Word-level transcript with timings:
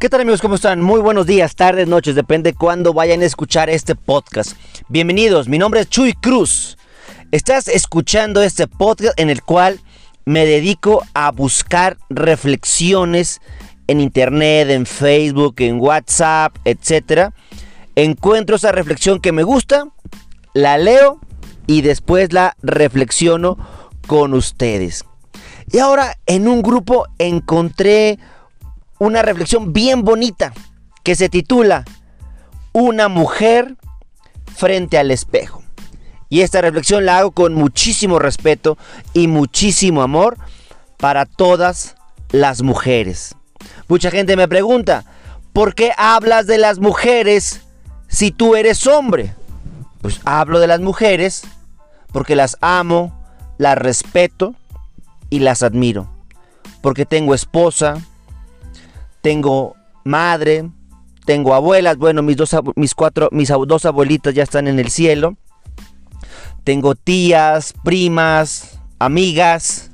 ¿Qué 0.00 0.08
tal 0.08 0.20
amigos? 0.20 0.40
¿Cómo 0.40 0.54
están? 0.54 0.80
Muy 0.80 1.00
buenos 1.00 1.26
días, 1.26 1.56
tardes, 1.56 1.88
noches, 1.88 2.14
depende 2.14 2.54
cuándo 2.54 2.92
vayan 2.92 3.20
a 3.20 3.24
escuchar 3.24 3.68
este 3.68 3.96
podcast. 3.96 4.52
Bienvenidos, 4.88 5.48
mi 5.48 5.58
nombre 5.58 5.80
es 5.80 5.88
Chuy 5.90 6.12
Cruz. 6.12 6.78
Estás 7.32 7.66
escuchando 7.66 8.40
este 8.40 8.68
podcast 8.68 9.18
en 9.18 9.28
el 9.28 9.42
cual 9.42 9.80
me 10.24 10.46
dedico 10.46 11.02
a 11.14 11.32
buscar 11.32 11.96
reflexiones 12.10 13.40
en 13.88 14.00
internet, 14.00 14.70
en 14.70 14.86
Facebook, 14.86 15.56
en 15.58 15.80
WhatsApp, 15.80 16.54
etc. 16.64 17.32
Encuentro 17.96 18.54
esa 18.54 18.70
reflexión 18.70 19.18
que 19.18 19.32
me 19.32 19.42
gusta, 19.42 19.88
la 20.54 20.78
leo 20.78 21.18
y 21.66 21.82
después 21.82 22.32
la 22.32 22.56
reflexiono 22.62 23.58
con 24.06 24.32
ustedes. 24.32 25.04
Y 25.72 25.78
ahora 25.78 26.16
en 26.26 26.46
un 26.46 26.62
grupo 26.62 27.08
encontré 27.18 28.20
una 28.98 29.22
reflexión 29.22 29.72
bien 29.72 30.02
bonita 30.02 30.52
que 31.02 31.14
se 31.14 31.28
titula 31.28 31.84
Una 32.72 33.08
mujer 33.08 33.76
frente 34.54 34.98
al 34.98 35.10
espejo. 35.10 35.62
Y 36.28 36.42
esta 36.42 36.60
reflexión 36.60 37.06
la 37.06 37.18
hago 37.18 37.30
con 37.30 37.54
muchísimo 37.54 38.18
respeto 38.18 38.76
y 39.14 39.28
muchísimo 39.28 40.02
amor 40.02 40.36
para 40.98 41.24
todas 41.24 41.96
las 42.30 42.62
mujeres. 42.62 43.34
Mucha 43.88 44.10
gente 44.10 44.36
me 44.36 44.48
pregunta, 44.48 45.04
¿por 45.52 45.74
qué 45.74 45.92
hablas 45.96 46.46
de 46.46 46.58
las 46.58 46.78
mujeres 46.78 47.62
si 48.08 48.30
tú 48.30 48.56
eres 48.56 48.86
hombre? 48.86 49.34
Pues 50.02 50.20
hablo 50.24 50.60
de 50.60 50.66
las 50.66 50.80
mujeres 50.80 51.44
porque 52.12 52.36
las 52.36 52.56
amo, 52.60 53.18
las 53.56 53.78
respeto 53.78 54.54
y 55.30 55.40
las 55.40 55.62
admiro. 55.62 56.08
Porque 56.82 57.06
tengo 57.06 57.34
esposa, 57.34 57.96
tengo 59.20 59.76
madre, 60.04 60.70
tengo 61.24 61.54
abuelas, 61.54 61.98
bueno, 61.98 62.22
mis 62.22 62.36
dos, 62.36 62.56
mis 62.76 62.94
cuatro, 62.94 63.28
mis 63.32 63.48
dos 63.66 63.84
abuelitas 63.84 64.34
ya 64.34 64.42
están 64.42 64.66
en 64.68 64.78
el 64.78 64.90
cielo. 64.90 65.36
Tengo 66.64 66.94
tías, 66.94 67.74
primas, 67.84 68.78
amigas 68.98 69.90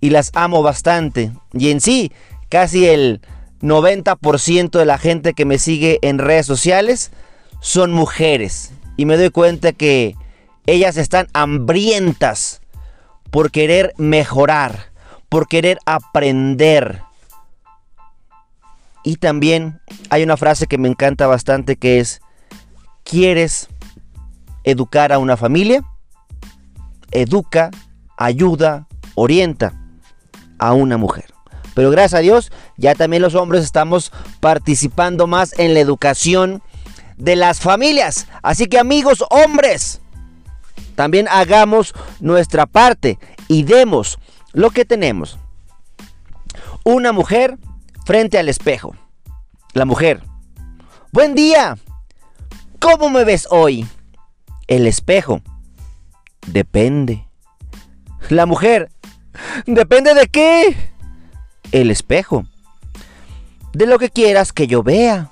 y 0.00 0.10
las 0.10 0.30
amo 0.34 0.62
bastante. 0.62 1.32
Y 1.52 1.70
en 1.70 1.80
sí, 1.80 2.12
casi 2.48 2.86
el 2.86 3.20
90% 3.60 4.70
de 4.70 4.84
la 4.84 4.98
gente 4.98 5.34
que 5.34 5.44
me 5.44 5.58
sigue 5.58 5.98
en 6.02 6.18
redes 6.18 6.46
sociales 6.46 7.12
son 7.60 7.92
mujeres. 7.92 8.72
Y 8.96 9.06
me 9.06 9.16
doy 9.16 9.30
cuenta 9.30 9.72
que 9.72 10.16
ellas 10.66 10.96
están 10.96 11.28
hambrientas 11.32 12.60
por 13.30 13.50
querer 13.50 13.94
mejorar, 13.96 14.92
por 15.28 15.48
querer 15.48 15.78
aprender, 15.86 17.02
y 19.02 19.16
también 19.16 19.80
hay 20.10 20.22
una 20.22 20.36
frase 20.36 20.66
que 20.66 20.78
me 20.78 20.88
encanta 20.88 21.26
bastante 21.26 21.76
que 21.76 21.98
es, 22.00 22.20
¿quieres 23.04 23.68
educar 24.64 25.12
a 25.12 25.18
una 25.18 25.36
familia? 25.36 25.82
Educa, 27.10 27.70
ayuda, 28.16 28.86
orienta 29.14 29.74
a 30.58 30.72
una 30.72 30.96
mujer. 30.96 31.32
Pero 31.74 31.90
gracias 31.90 32.18
a 32.18 32.22
Dios, 32.22 32.52
ya 32.76 32.94
también 32.94 33.22
los 33.22 33.34
hombres 33.34 33.64
estamos 33.64 34.12
participando 34.40 35.26
más 35.26 35.58
en 35.58 35.74
la 35.74 35.80
educación 35.80 36.62
de 37.16 37.36
las 37.36 37.60
familias. 37.60 38.26
Así 38.42 38.66
que 38.66 38.78
amigos 38.78 39.24
hombres, 39.30 40.00
también 40.94 41.26
hagamos 41.28 41.94
nuestra 42.20 42.66
parte 42.66 43.18
y 43.48 43.64
demos 43.64 44.18
lo 44.52 44.70
que 44.70 44.84
tenemos. 44.84 45.38
Una 46.84 47.12
mujer 47.12 47.58
frente 48.04 48.38
al 48.38 48.48
espejo. 48.48 48.94
La 49.72 49.84
mujer. 49.84 50.22
Buen 51.12 51.34
día. 51.34 51.76
¿Cómo 52.78 53.10
me 53.10 53.24
ves 53.24 53.46
hoy? 53.50 53.86
El 54.66 54.86
espejo. 54.86 55.40
Depende. 56.46 57.26
La 58.28 58.46
mujer. 58.46 58.90
¿Depende 59.66 60.14
de 60.14 60.26
qué? 60.26 60.76
El 61.70 61.90
espejo. 61.90 62.44
De 63.72 63.86
lo 63.86 63.98
que 63.98 64.10
quieras 64.10 64.52
que 64.52 64.66
yo 64.66 64.82
vea. 64.82 65.30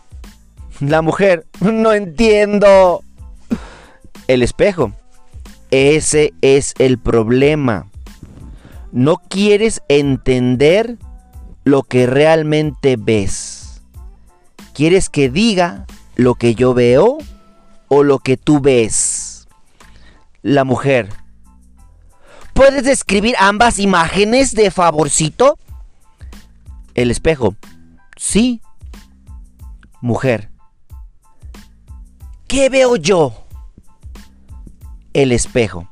La 0.80 1.02
mujer. 1.02 1.46
No 1.60 1.92
entiendo. 1.92 3.02
El 4.28 4.42
espejo. 4.42 4.92
Ese 5.70 6.32
es 6.40 6.74
el 6.78 6.98
problema. 6.98 7.86
No 8.92 9.16
quieres 9.16 9.82
entender 9.88 10.96
lo 11.70 11.84
que 11.84 12.06
realmente 12.06 12.96
ves? 12.98 13.82
¿Quieres 14.74 15.08
que 15.08 15.30
diga 15.30 15.86
lo 16.16 16.34
que 16.34 16.54
yo 16.54 16.74
veo 16.74 17.18
o 17.88 18.02
lo 18.02 18.18
que 18.18 18.36
tú 18.36 18.60
ves? 18.60 19.48
La 20.42 20.64
mujer. 20.64 21.08
¿Puedes 22.54 22.84
describir 22.84 23.36
ambas 23.38 23.78
imágenes 23.78 24.52
de 24.52 24.70
favorcito? 24.70 25.58
El 26.94 27.10
espejo. 27.10 27.54
Sí. 28.16 28.60
Mujer. 30.00 30.50
¿Qué 32.48 32.68
veo 32.68 32.96
yo? 32.96 33.44
El 35.12 35.30
espejo. 35.30 35.88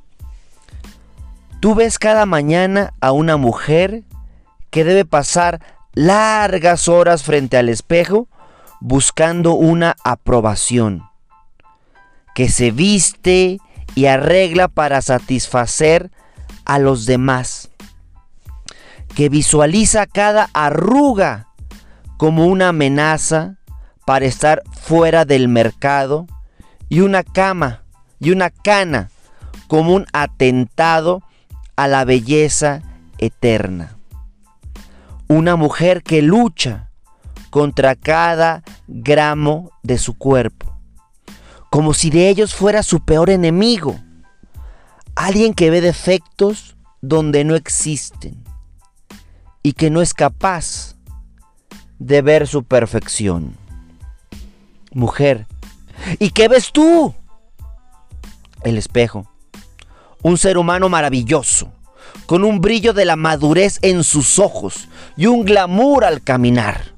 Tú 1.60 1.74
ves 1.74 1.98
cada 1.98 2.26
mañana 2.26 2.94
a 3.00 3.12
una 3.12 3.36
mujer 3.36 4.04
que 4.70 4.84
debe 4.84 5.04
pasar 5.04 5.60
largas 5.94 6.88
horas 6.88 7.22
frente 7.22 7.56
al 7.56 7.68
espejo 7.68 8.28
buscando 8.80 9.54
una 9.54 9.96
aprobación, 10.04 11.02
que 12.34 12.48
se 12.48 12.70
viste 12.70 13.58
y 13.94 14.06
arregla 14.06 14.68
para 14.68 15.02
satisfacer 15.02 16.10
a 16.64 16.78
los 16.78 17.06
demás, 17.06 17.70
que 19.16 19.28
visualiza 19.28 20.06
cada 20.06 20.48
arruga 20.52 21.48
como 22.16 22.46
una 22.46 22.68
amenaza 22.68 23.56
para 24.04 24.26
estar 24.26 24.62
fuera 24.80 25.24
del 25.24 25.48
mercado 25.48 26.26
y 26.88 27.00
una 27.00 27.24
cama 27.24 27.82
y 28.20 28.30
una 28.30 28.50
cana 28.50 29.10
como 29.66 29.94
un 29.94 30.06
atentado 30.12 31.22
a 31.76 31.88
la 31.88 32.04
belleza 32.04 32.82
eterna 33.18 33.97
una 35.28 35.56
mujer 35.56 36.02
que 36.02 36.22
lucha 36.22 36.90
contra 37.50 37.94
cada 37.94 38.62
gramo 38.86 39.70
de 39.82 39.98
su 39.98 40.16
cuerpo, 40.16 40.74
como 41.70 41.94
si 41.94 42.10
de 42.10 42.28
ellos 42.28 42.54
fuera 42.54 42.82
su 42.82 43.04
peor 43.04 43.30
enemigo, 43.30 43.98
alguien 45.14 45.54
que 45.54 45.70
ve 45.70 45.80
defectos 45.80 46.76
donde 47.00 47.44
no 47.44 47.54
existen 47.54 48.42
y 49.62 49.72
que 49.74 49.90
no 49.90 50.00
es 50.00 50.14
capaz 50.14 50.96
de 51.98 52.22
ver 52.22 52.46
su 52.46 52.64
perfección. 52.64 53.56
Mujer, 54.92 55.46
¿y 56.18 56.30
qué 56.30 56.48
ves 56.48 56.72
tú? 56.72 57.14
El 58.62 58.78
espejo, 58.78 59.30
un 60.22 60.38
ser 60.38 60.58
humano 60.58 60.88
maravilloso, 60.88 61.72
con 62.26 62.44
un 62.44 62.60
brillo 62.60 62.92
de 62.92 63.04
la 63.04 63.16
madurez 63.16 63.78
en 63.82 64.04
sus 64.04 64.38
ojos 64.38 64.88
y 65.16 65.26
un 65.26 65.44
glamour 65.44 66.04
al 66.04 66.22
caminar. 66.22 66.94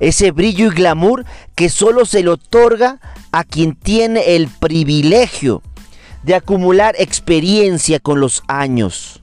Ese 0.00 0.30
brillo 0.30 0.66
y 0.66 0.70
glamour 0.70 1.24
que 1.54 1.68
solo 1.68 2.04
se 2.04 2.22
le 2.22 2.30
otorga 2.30 3.00
a 3.32 3.44
quien 3.44 3.74
tiene 3.74 4.36
el 4.36 4.48
privilegio 4.48 5.62
de 6.22 6.34
acumular 6.34 6.94
experiencia 6.98 8.00
con 8.00 8.20
los 8.20 8.42
años. 8.48 9.22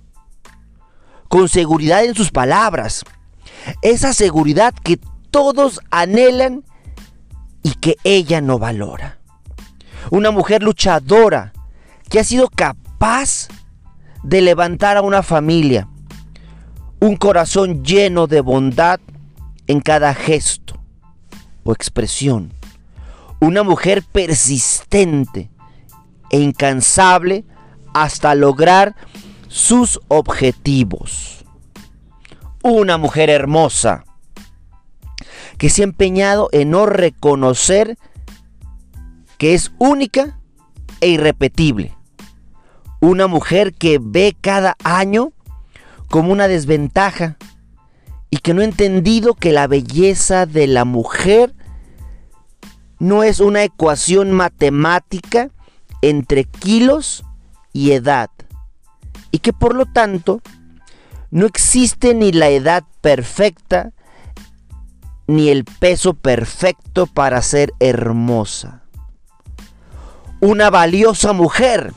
Con 1.27 1.49
seguridad 1.49 2.05
en 2.05 2.15
sus 2.15 2.31
palabras. 2.31 3.03
Esa 3.81 4.13
seguridad 4.13 4.73
que 4.73 4.99
todos 5.29 5.79
anhelan 5.91 6.63
y 7.63 7.73
que 7.75 7.97
ella 8.03 8.41
no 8.41 8.59
valora. 8.59 9.19
Una 10.11 10.31
mujer 10.31 10.63
luchadora 10.63 11.53
que 12.09 12.19
ha 12.19 12.23
sido 12.23 12.49
capaz 12.49 13.47
de 13.47 13.62
levantar 14.23 14.97
a 14.97 15.01
una 15.01 15.23
familia, 15.23 15.87
un 16.99 17.15
corazón 17.17 17.83
lleno 17.83 18.27
de 18.27 18.41
bondad 18.41 18.99
en 19.67 19.81
cada 19.81 20.13
gesto 20.13 20.79
o 21.63 21.73
expresión, 21.73 22.53
una 23.39 23.63
mujer 23.63 24.03
persistente 24.03 25.49
e 26.29 26.39
incansable 26.39 27.45
hasta 27.93 28.35
lograr 28.35 28.95
sus 29.47 29.99
objetivos. 30.07 31.45
Una 32.63 32.97
mujer 32.97 33.29
hermosa 33.29 34.05
que 35.57 35.69
se 35.69 35.81
ha 35.81 35.83
empeñado 35.83 36.49
en 36.53 36.71
no 36.71 36.85
reconocer 36.85 37.97
que 39.37 39.53
es 39.53 39.73
única 39.77 40.39
e 41.01 41.09
irrepetible 41.09 41.97
una 43.09 43.27
mujer 43.27 43.73
que 43.73 43.99
ve 44.01 44.33
cada 44.39 44.77
año 44.85 45.33
como 46.07 46.31
una 46.31 46.47
desventaja 46.47 47.35
y 48.29 48.37
que 48.37 48.53
no 48.53 48.61
ha 48.61 48.65
entendido 48.65 49.33
que 49.33 49.51
la 49.51 49.67
belleza 49.67 50.45
de 50.45 50.67
la 50.67 50.85
mujer 50.85 51.53
no 52.99 53.23
es 53.23 53.41
una 53.41 53.63
ecuación 53.63 54.31
matemática 54.31 55.49
entre 56.01 56.45
kilos 56.45 57.25
y 57.73 57.91
edad. 57.91 58.29
Y 59.31 59.39
que 59.39 59.51
por 59.51 59.75
lo 59.75 59.85
tanto 59.85 60.41
no 61.29 61.45
existe 61.45 62.13
ni 62.13 62.31
la 62.31 62.47
edad 62.47 62.85
perfecta 63.01 63.91
ni 65.27 65.49
el 65.49 65.65
peso 65.65 66.13
perfecto 66.13 67.05
para 67.07 67.41
ser 67.41 67.73
hermosa. 67.81 68.83
Una 70.39 70.69
valiosa 70.69 71.33
mujer 71.33 71.93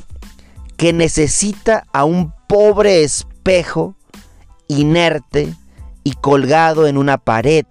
que 0.76 0.92
necesita 0.92 1.86
a 1.92 2.04
un 2.04 2.32
pobre 2.48 3.02
espejo 3.02 3.96
inerte 4.68 5.54
y 6.04 6.12
colgado 6.12 6.86
en 6.86 6.96
una 6.96 7.18
pared 7.18 7.64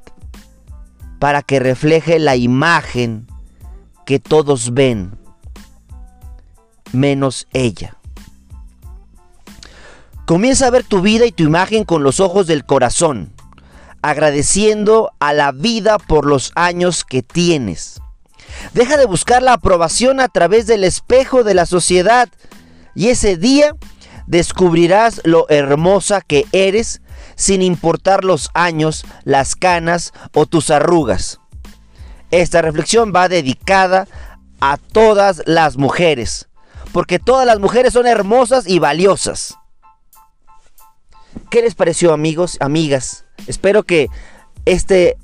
para 1.19 1.41
que 1.41 1.59
refleje 1.59 2.19
la 2.19 2.35
imagen 2.35 3.27
que 4.05 4.19
todos 4.19 4.73
ven, 4.73 5.17
menos 6.91 7.47
ella. 7.53 7.97
Comienza 10.25 10.67
a 10.67 10.71
ver 10.71 10.83
tu 10.83 11.01
vida 11.01 11.25
y 11.25 11.31
tu 11.31 11.43
imagen 11.43 11.83
con 11.83 12.03
los 12.03 12.19
ojos 12.19 12.47
del 12.47 12.65
corazón, 12.65 13.33
agradeciendo 14.01 15.11
a 15.19 15.33
la 15.33 15.51
vida 15.51 15.97
por 15.97 16.25
los 16.25 16.51
años 16.55 17.05
que 17.05 17.21
tienes. 17.21 18.01
Deja 18.73 18.97
de 18.97 19.05
buscar 19.05 19.43
la 19.43 19.53
aprobación 19.53 20.19
a 20.19 20.27
través 20.27 20.67
del 20.67 20.83
espejo 20.83 21.43
de 21.43 21.53
la 21.53 21.65
sociedad 21.65 22.29
y 22.95 23.09
ese 23.09 23.37
día 23.37 23.75
descubrirás 24.25 25.21
lo 25.23 25.47
hermosa 25.49 26.21
que 26.21 26.45
eres 26.51 27.01
sin 27.35 27.61
importar 27.61 28.23
los 28.23 28.49
años, 28.53 29.05
las 29.23 29.55
canas 29.55 30.13
o 30.33 30.45
tus 30.45 30.71
arrugas. 30.71 31.39
Esta 32.31 32.61
reflexión 32.61 33.13
va 33.15 33.29
dedicada 33.29 34.07
a 34.61 34.77
todas 34.77 35.43
las 35.45 35.77
mujeres, 35.77 36.47
porque 36.91 37.19
todas 37.19 37.45
las 37.45 37.59
mujeres 37.59 37.93
son 37.93 38.07
hermosas 38.07 38.67
y 38.67 38.79
valiosas. 38.79 39.55
¿Qué 41.49 41.61
les 41.61 41.75
pareció 41.75 42.13
amigos, 42.13 42.57
amigas? 42.61 43.25
Espero 43.47 43.83
que 43.83 44.07
este 44.65 45.17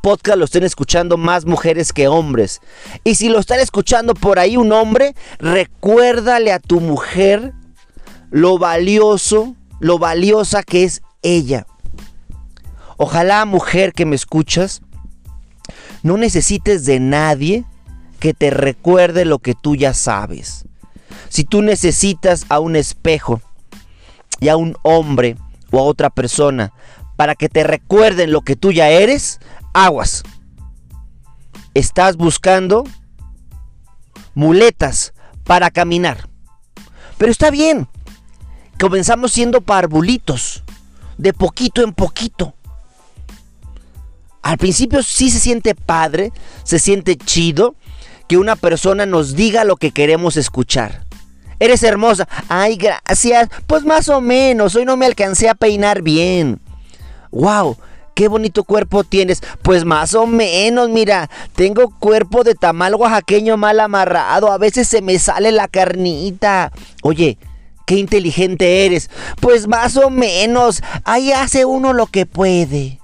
podcast 0.00 0.38
lo 0.38 0.44
estén 0.44 0.64
escuchando 0.64 1.16
más 1.16 1.44
mujeres 1.44 1.92
que 1.92 2.08
hombres. 2.08 2.60
Y 3.04 3.14
si 3.14 3.28
lo 3.28 3.38
están 3.38 3.60
escuchando 3.60 4.14
por 4.14 4.38
ahí 4.38 4.56
un 4.56 4.72
hombre, 4.72 5.14
recuérdale 5.38 6.52
a 6.52 6.58
tu 6.58 6.80
mujer 6.80 7.52
lo 8.30 8.58
valioso, 8.58 9.56
lo 9.78 9.98
valiosa 9.98 10.62
que 10.62 10.84
es 10.84 11.02
ella. 11.22 11.66
Ojalá, 12.96 13.44
mujer 13.44 13.92
que 13.92 14.06
me 14.06 14.16
escuchas, 14.16 14.82
no 16.02 16.16
necesites 16.16 16.84
de 16.84 17.00
nadie 17.00 17.64
que 18.18 18.34
te 18.34 18.50
recuerde 18.50 19.24
lo 19.24 19.38
que 19.38 19.54
tú 19.54 19.76
ya 19.76 19.94
sabes. 19.94 20.64
Si 21.28 21.44
tú 21.44 21.62
necesitas 21.62 22.44
a 22.48 22.60
un 22.60 22.76
espejo 22.76 23.40
y 24.40 24.48
a 24.48 24.56
un 24.56 24.76
hombre 24.82 25.36
o 25.70 25.78
a 25.78 25.82
otra 25.82 26.10
persona 26.10 26.72
para 27.16 27.34
que 27.34 27.48
te 27.48 27.64
recuerden 27.64 28.32
lo 28.32 28.42
que 28.42 28.56
tú 28.56 28.72
ya 28.72 28.88
eres, 28.88 29.40
aguas. 29.72 30.22
Estás 31.74 32.16
buscando 32.16 32.84
muletas 34.34 35.12
para 35.44 35.70
caminar. 35.70 36.28
Pero 37.18 37.30
está 37.30 37.50
bien. 37.50 37.88
Comenzamos 38.78 39.32
siendo 39.32 39.60
parvulitos, 39.60 40.64
de 41.18 41.32
poquito 41.32 41.82
en 41.82 41.92
poquito. 41.92 42.54
Al 44.42 44.56
principio 44.56 45.02
sí 45.02 45.30
se 45.30 45.38
siente 45.38 45.74
padre, 45.74 46.32
se 46.64 46.78
siente 46.78 47.16
chido 47.16 47.74
que 48.26 48.38
una 48.38 48.56
persona 48.56 49.04
nos 49.06 49.34
diga 49.34 49.64
lo 49.64 49.76
que 49.76 49.90
queremos 49.90 50.36
escuchar. 50.36 51.04
Eres 51.58 51.82
hermosa. 51.82 52.26
Ay, 52.48 52.76
gracias. 52.76 53.50
Pues 53.66 53.84
más 53.84 54.08
o 54.08 54.22
menos. 54.22 54.74
Hoy 54.74 54.86
no 54.86 54.96
me 54.96 55.04
alcancé 55.04 55.48
a 55.48 55.54
peinar 55.54 56.00
bien. 56.00 56.58
Wow, 57.30 57.76
qué 58.14 58.28
bonito 58.28 58.64
cuerpo 58.64 59.04
tienes. 59.04 59.42
Pues 59.62 59.84
más 59.84 60.14
o 60.14 60.26
menos, 60.26 60.88
mira. 60.88 61.30
Tengo 61.54 61.90
cuerpo 61.98 62.44
de 62.44 62.54
tamal 62.54 62.94
oaxaqueño 62.94 63.56
mal 63.56 63.80
amarrado. 63.80 64.52
A 64.52 64.58
veces 64.58 64.88
se 64.88 65.02
me 65.02 65.18
sale 65.18 65.52
la 65.52 65.68
carnita. 65.68 66.72
Oye, 67.02 67.38
qué 67.86 67.96
inteligente 67.96 68.86
eres. 68.86 69.10
Pues 69.40 69.68
más 69.68 69.96
o 69.96 70.10
menos. 70.10 70.82
Ahí 71.04 71.32
hace 71.32 71.64
uno 71.64 71.92
lo 71.92 72.06
que 72.06 72.26
puede. 72.26 73.00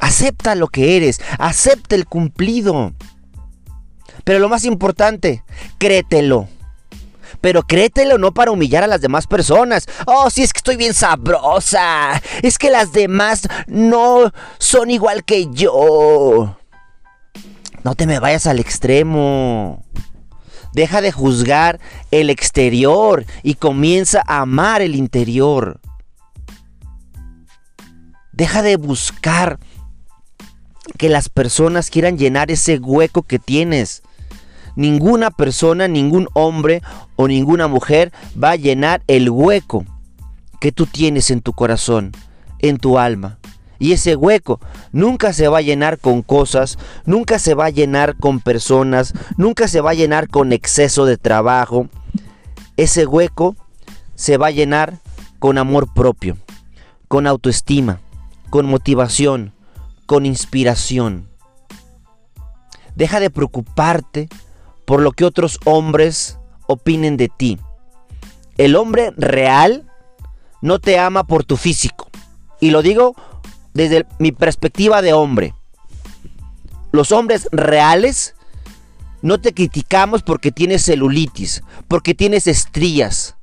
Acepta 0.00 0.54
lo 0.54 0.68
que 0.68 0.96
eres, 0.96 1.20
acepta 1.38 1.94
el 1.94 2.06
cumplido. 2.06 2.94
Pero 4.24 4.38
lo 4.38 4.48
más 4.48 4.64
importante, 4.64 5.44
créetelo. 5.78 6.48
Pero 7.40 7.62
créetelo 7.62 8.18
no 8.18 8.32
para 8.32 8.50
humillar 8.50 8.84
a 8.84 8.86
las 8.86 9.00
demás 9.00 9.26
personas. 9.26 9.86
Oh, 10.06 10.28
sí, 10.30 10.42
es 10.42 10.52
que 10.52 10.58
estoy 10.58 10.76
bien 10.76 10.94
sabrosa. 10.94 12.20
Es 12.42 12.58
que 12.58 12.70
las 12.70 12.92
demás 12.92 13.48
no 13.66 14.32
son 14.58 14.90
igual 14.90 15.24
que 15.24 15.48
yo. 15.50 16.56
No 17.82 17.94
te 17.94 18.06
me 18.06 18.18
vayas 18.18 18.46
al 18.46 18.58
extremo. 18.58 19.84
Deja 20.72 21.00
de 21.00 21.12
juzgar 21.12 21.80
el 22.10 22.30
exterior 22.30 23.24
y 23.42 23.54
comienza 23.54 24.22
a 24.26 24.40
amar 24.40 24.82
el 24.82 24.94
interior. 24.94 25.80
Deja 28.32 28.62
de 28.62 28.76
buscar 28.76 29.58
que 30.96 31.08
las 31.08 31.28
personas 31.28 31.90
quieran 31.90 32.18
llenar 32.18 32.50
ese 32.50 32.78
hueco 32.78 33.22
que 33.22 33.38
tienes. 33.38 34.02
Ninguna 34.80 35.30
persona, 35.30 35.88
ningún 35.88 36.26
hombre 36.32 36.80
o 37.16 37.28
ninguna 37.28 37.68
mujer 37.68 38.14
va 38.42 38.52
a 38.52 38.56
llenar 38.56 39.02
el 39.08 39.28
hueco 39.28 39.84
que 40.58 40.72
tú 40.72 40.86
tienes 40.86 41.30
en 41.30 41.42
tu 41.42 41.52
corazón, 41.52 42.12
en 42.60 42.78
tu 42.78 42.98
alma. 42.98 43.38
Y 43.78 43.92
ese 43.92 44.16
hueco 44.16 44.58
nunca 44.90 45.34
se 45.34 45.48
va 45.48 45.58
a 45.58 45.60
llenar 45.60 45.98
con 45.98 46.22
cosas, 46.22 46.78
nunca 47.04 47.38
se 47.38 47.52
va 47.52 47.66
a 47.66 47.70
llenar 47.70 48.16
con 48.16 48.40
personas, 48.40 49.12
nunca 49.36 49.68
se 49.68 49.82
va 49.82 49.90
a 49.90 49.94
llenar 49.94 50.28
con 50.28 50.50
exceso 50.50 51.04
de 51.04 51.18
trabajo. 51.18 51.90
Ese 52.78 53.04
hueco 53.04 53.56
se 54.14 54.38
va 54.38 54.46
a 54.46 54.50
llenar 54.50 54.96
con 55.38 55.58
amor 55.58 55.92
propio, 55.92 56.38
con 57.06 57.26
autoestima, 57.26 58.00
con 58.48 58.64
motivación, 58.64 59.52
con 60.06 60.24
inspiración. 60.24 61.28
Deja 62.96 63.20
de 63.20 63.28
preocuparte 63.28 64.30
por 64.90 65.02
lo 65.02 65.12
que 65.12 65.24
otros 65.24 65.60
hombres 65.66 66.40
opinen 66.66 67.16
de 67.16 67.28
ti. 67.28 67.60
El 68.58 68.74
hombre 68.74 69.12
real 69.16 69.88
no 70.62 70.80
te 70.80 70.98
ama 70.98 71.22
por 71.22 71.44
tu 71.44 71.56
físico. 71.56 72.10
Y 72.58 72.70
lo 72.70 72.82
digo 72.82 73.14
desde 73.72 74.04
mi 74.18 74.32
perspectiva 74.32 75.00
de 75.00 75.12
hombre. 75.12 75.54
Los 76.90 77.12
hombres 77.12 77.46
reales 77.52 78.34
no 79.22 79.40
te 79.40 79.54
criticamos 79.54 80.24
porque 80.24 80.50
tienes 80.50 80.82
celulitis, 80.82 81.62
porque 81.86 82.12
tienes 82.16 82.48
estrías, 82.48 83.36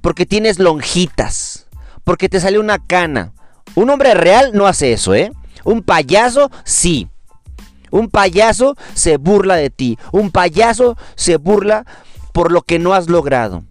porque 0.00 0.26
tienes 0.26 0.60
lonjitas, 0.60 1.66
porque 2.04 2.28
te 2.28 2.38
sale 2.38 2.60
una 2.60 2.78
cana. 2.78 3.32
Un 3.74 3.90
hombre 3.90 4.14
real 4.14 4.52
no 4.54 4.68
hace 4.68 4.92
eso, 4.92 5.12
¿eh? 5.16 5.32
Un 5.64 5.82
payaso, 5.82 6.52
sí. 6.62 7.08
Un 7.90 8.08
payaso 8.10 8.76
se 8.94 9.16
burla 9.16 9.56
de 9.56 9.70
ti. 9.70 9.98
Un 10.12 10.30
payaso 10.30 10.96
se 11.14 11.36
burla 11.36 11.84
por 12.32 12.52
lo 12.52 12.62
que 12.62 12.78
no 12.78 12.94
has 12.94 13.08
logrado. 13.08 13.64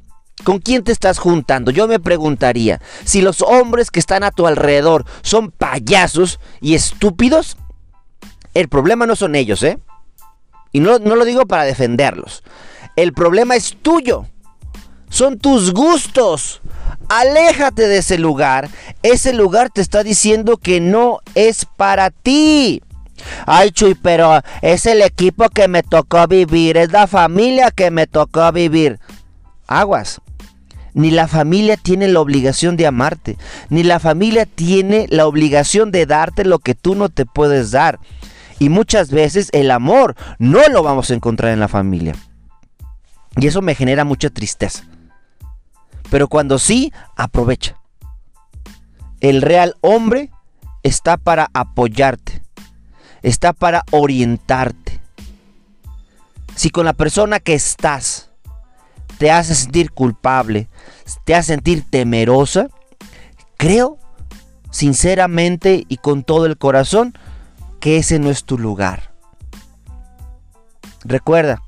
¿Con 0.44 0.60
quién 0.60 0.84
te 0.84 0.92
estás 0.92 1.20
juntando? 1.20 1.72
Yo 1.72 1.88
me 1.88 2.00
preguntaría, 2.00 2.80
si 3.04 3.22
los 3.22 3.42
hombres 3.42 3.92
que 3.92 4.00
están 4.00 4.24
a 4.24 4.32
tu 4.32 4.48
alrededor 4.48 5.06
son 5.22 5.52
payasos 5.52 6.40
y 6.62 6.76
estúpidos, 6.76 7.58
el 8.54 8.70
problema 8.70 9.06
no 9.06 9.16
son 9.16 9.36
ellos, 9.36 9.64
¿eh? 9.64 9.80
Y 10.72 10.80
no, 10.80 11.00
no 11.00 11.16
lo 11.16 11.26
digo 11.26 11.46
para 11.46 11.64
defenderlos. 11.64 12.44
El 12.96 13.14
problema 13.14 13.56
es 13.56 13.78
tuyo. 13.82 14.26
Son 15.10 15.40
tus 15.40 15.74
gustos. 15.74 16.62
Aléjate 17.10 17.88
de 17.88 17.98
ese 17.98 18.18
lugar. 18.18 18.70
Ese 19.02 19.34
lugar 19.34 19.70
te 19.70 19.82
está 19.82 20.04
diciendo 20.04 20.58
que 20.58 20.82
no 20.82 21.20
es 21.36 21.66
para 21.66 22.10
ti. 22.10 22.82
Ay, 23.46 23.72
Chuy, 23.72 23.96
pero 23.96 24.42
es 24.62 24.86
el 24.86 25.02
equipo 25.02 25.50
que 25.50 25.68
me 25.68 25.84
tocó 25.84 26.28
vivir, 26.28 26.78
es 26.78 26.92
la 26.92 27.08
familia 27.08 27.72
que 27.72 27.92
me 27.92 28.08
tocó 28.08 28.52
vivir. 28.52 29.00
Aguas. 29.68 30.22
Ni 30.94 31.12
la 31.12 31.28
familia 31.28 31.78
tiene 31.78 32.08
la 32.08 32.22
obligación 32.22 32.76
de 32.76 32.88
amarte, 32.88 33.38
ni 33.70 33.84
la 33.84 34.00
familia 34.00 34.48
tiene 34.48 35.06
la 35.10 35.28
obligación 35.28 35.92
de 35.92 36.08
darte 36.08 36.44
lo 36.44 36.58
que 36.58 36.74
tú 36.74 36.96
no 36.96 37.10
te 37.10 37.26
puedes 37.28 37.70
dar. 37.70 38.00
Y 38.58 38.70
muchas 38.70 39.12
veces 39.12 39.50
el 39.54 39.70
amor 39.70 40.16
no 40.40 40.68
lo 40.70 40.82
vamos 40.82 41.12
a 41.12 41.14
encontrar 41.14 41.52
en 41.52 41.60
la 41.60 41.68
familia. 41.68 42.16
Y 43.36 43.46
eso 43.46 43.62
me 43.62 43.76
genera 43.76 44.04
mucha 44.06 44.32
tristeza. 44.32 44.84
Pero 46.10 46.28
cuando 46.28 46.58
sí, 46.58 46.92
aprovecha. 47.16 47.78
El 49.20 49.42
real 49.42 49.76
hombre 49.82 50.32
está 50.84 51.18
para 51.18 51.50
apoyarte, 51.54 52.42
está 53.22 53.54
para 53.54 53.84
orientarte. 53.92 55.00
Si 56.56 56.70
con 56.70 56.86
la 56.86 56.94
persona 56.94 57.40
que 57.40 57.54
estás 57.54 58.30
te 59.18 59.32
hace 59.32 59.56
sentir 59.56 59.92
culpable, 59.92 60.68
te 61.24 61.36
hace 61.36 61.54
sentir 61.54 61.84
temerosa, 61.90 62.70
creo 63.58 63.98
sinceramente 64.72 65.86
y 65.88 65.98
con 65.98 66.24
todo 66.24 66.46
el 66.46 66.58
corazón 66.58 67.14
que 67.80 67.98
ese 67.98 68.20
no 68.20 68.30
es 68.30 68.44
tu 68.44 68.58
lugar. 68.58 69.12
Recuerda, 71.04 71.64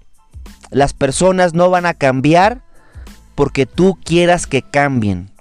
las 0.70 0.94
personas 0.94 1.54
no 1.54 1.70
van 1.70 1.86
a 1.86 1.94
cambiar 1.94 2.62
porque 3.36 3.66
tú 3.66 3.98
quieras 4.04 4.48
que 4.48 4.62
cambien. 4.62 5.32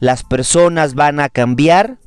Las 0.00 0.22
personas 0.22 0.94
van 0.94 1.20
a 1.20 1.28
cambiar 1.28 1.98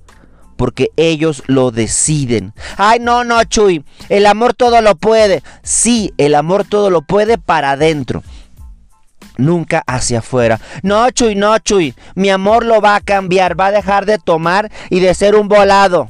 porque 0.59 0.91
ellos 0.97 1.41
lo 1.47 1.71
deciden. 1.71 2.53
Ay, 2.75 2.99
no, 2.99 3.23
no, 3.23 3.41
Chuy, 3.45 3.85
el 4.09 4.25
amor 4.25 4.53
todo 4.53 4.81
lo 4.81 4.95
puede. 4.95 5.41
Sí, 5.63 6.13
el 6.17 6.35
amor 6.35 6.65
todo 6.65 6.89
lo 6.89 7.01
puede 7.01 7.37
para 7.37 7.71
adentro. 7.71 8.23
Nunca 9.37 9.85
hacia 9.87 10.19
afuera. 10.19 10.59
No, 10.83 11.09
Chuy, 11.11 11.35
no, 11.35 11.57
Chuy. 11.59 11.95
Mi 12.15 12.29
amor 12.29 12.65
lo 12.65 12.81
va 12.81 12.97
a 12.97 12.99
cambiar. 12.99 13.57
Va 13.57 13.67
a 13.67 13.71
dejar 13.71 14.05
de 14.05 14.17
tomar 14.17 14.69
y 14.89 14.99
de 14.99 15.13
ser 15.13 15.35
un 15.35 15.47
volado. 15.47 16.09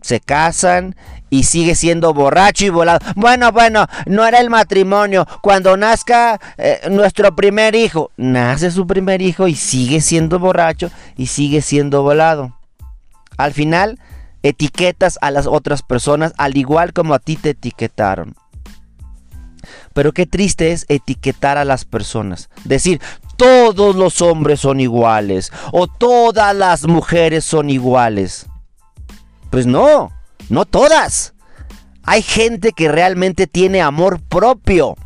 Se 0.00 0.20
casan 0.20 0.96
y 1.34 1.42
sigue 1.42 1.74
siendo 1.74 2.14
borracho 2.14 2.64
y 2.64 2.68
volado. 2.68 3.00
Bueno, 3.16 3.50
bueno, 3.50 3.88
no 4.06 4.24
era 4.24 4.38
el 4.38 4.50
matrimonio. 4.50 5.26
Cuando 5.42 5.76
nazca 5.76 6.40
eh, 6.56 6.82
nuestro 6.92 7.34
primer 7.34 7.74
hijo, 7.74 8.12
nace 8.16 8.70
su 8.70 8.86
primer 8.86 9.20
hijo 9.20 9.48
y 9.48 9.56
sigue 9.56 10.00
siendo 10.00 10.38
borracho 10.38 10.92
y 11.16 11.26
sigue 11.26 11.60
siendo 11.60 12.02
volado. 12.04 12.56
Al 13.36 13.52
final, 13.52 13.98
etiquetas 14.44 15.18
a 15.22 15.32
las 15.32 15.48
otras 15.48 15.82
personas 15.82 16.32
al 16.38 16.56
igual 16.56 16.92
como 16.92 17.14
a 17.14 17.18
ti 17.18 17.34
te 17.34 17.50
etiquetaron. 17.50 18.36
Pero 19.92 20.12
qué 20.12 20.26
triste 20.26 20.70
es 20.70 20.86
etiquetar 20.88 21.58
a 21.58 21.64
las 21.64 21.84
personas. 21.84 22.48
Decir, 22.62 23.00
todos 23.36 23.96
los 23.96 24.22
hombres 24.22 24.60
son 24.60 24.78
iguales 24.78 25.50
o 25.72 25.88
todas 25.88 26.54
las 26.54 26.86
mujeres 26.86 27.44
son 27.44 27.70
iguales. 27.70 28.46
Pues 29.50 29.66
no, 29.66 30.12
no 30.48 30.64
todas. 30.64 31.34
Hay 32.02 32.22
gente 32.22 32.72
que 32.72 32.88
realmente 32.88 33.46
tiene 33.46 33.80
amor 33.80 34.20
propio. 34.20 34.96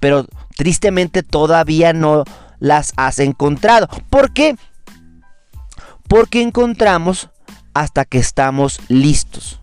Pero 0.00 0.26
tristemente 0.56 1.22
todavía 1.22 1.92
no 1.92 2.24
las 2.58 2.92
has 2.96 3.18
encontrado. 3.18 3.88
¿Por 4.10 4.32
qué? 4.32 4.56
Porque 6.08 6.42
encontramos 6.42 7.30
hasta 7.74 8.04
que 8.04 8.18
estamos 8.18 8.80
listos. 8.88 9.60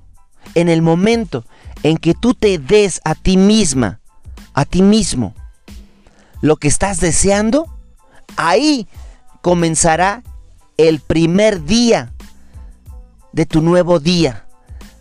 En 0.54 0.70
el 0.70 0.82
momento 0.82 1.44
en 1.84 1.98
que 1.98 2.13
tú 2.13 2.34
te 2.34 2.58
des 2.60 3.01
a 3.04 3.15
ti 3.15 3.38
misma, 3.38 4.00
a 4.54 4.65
ti 4.65 4.82
mismo, 4.82 5.34
lo 6.42 6.58
que 6.58 6.68
estás 6.68 7.00
deseando, 7.00 7.68
ahí 8.38 8.88
comenzará 9.42 10.24
el 10.77 11.00
primer 11.00 11.63
día 11.65 12.13
de 13.34 13.46
tu 13.46 13.62
nuevo 13.62 14.00
día 14.00 14.45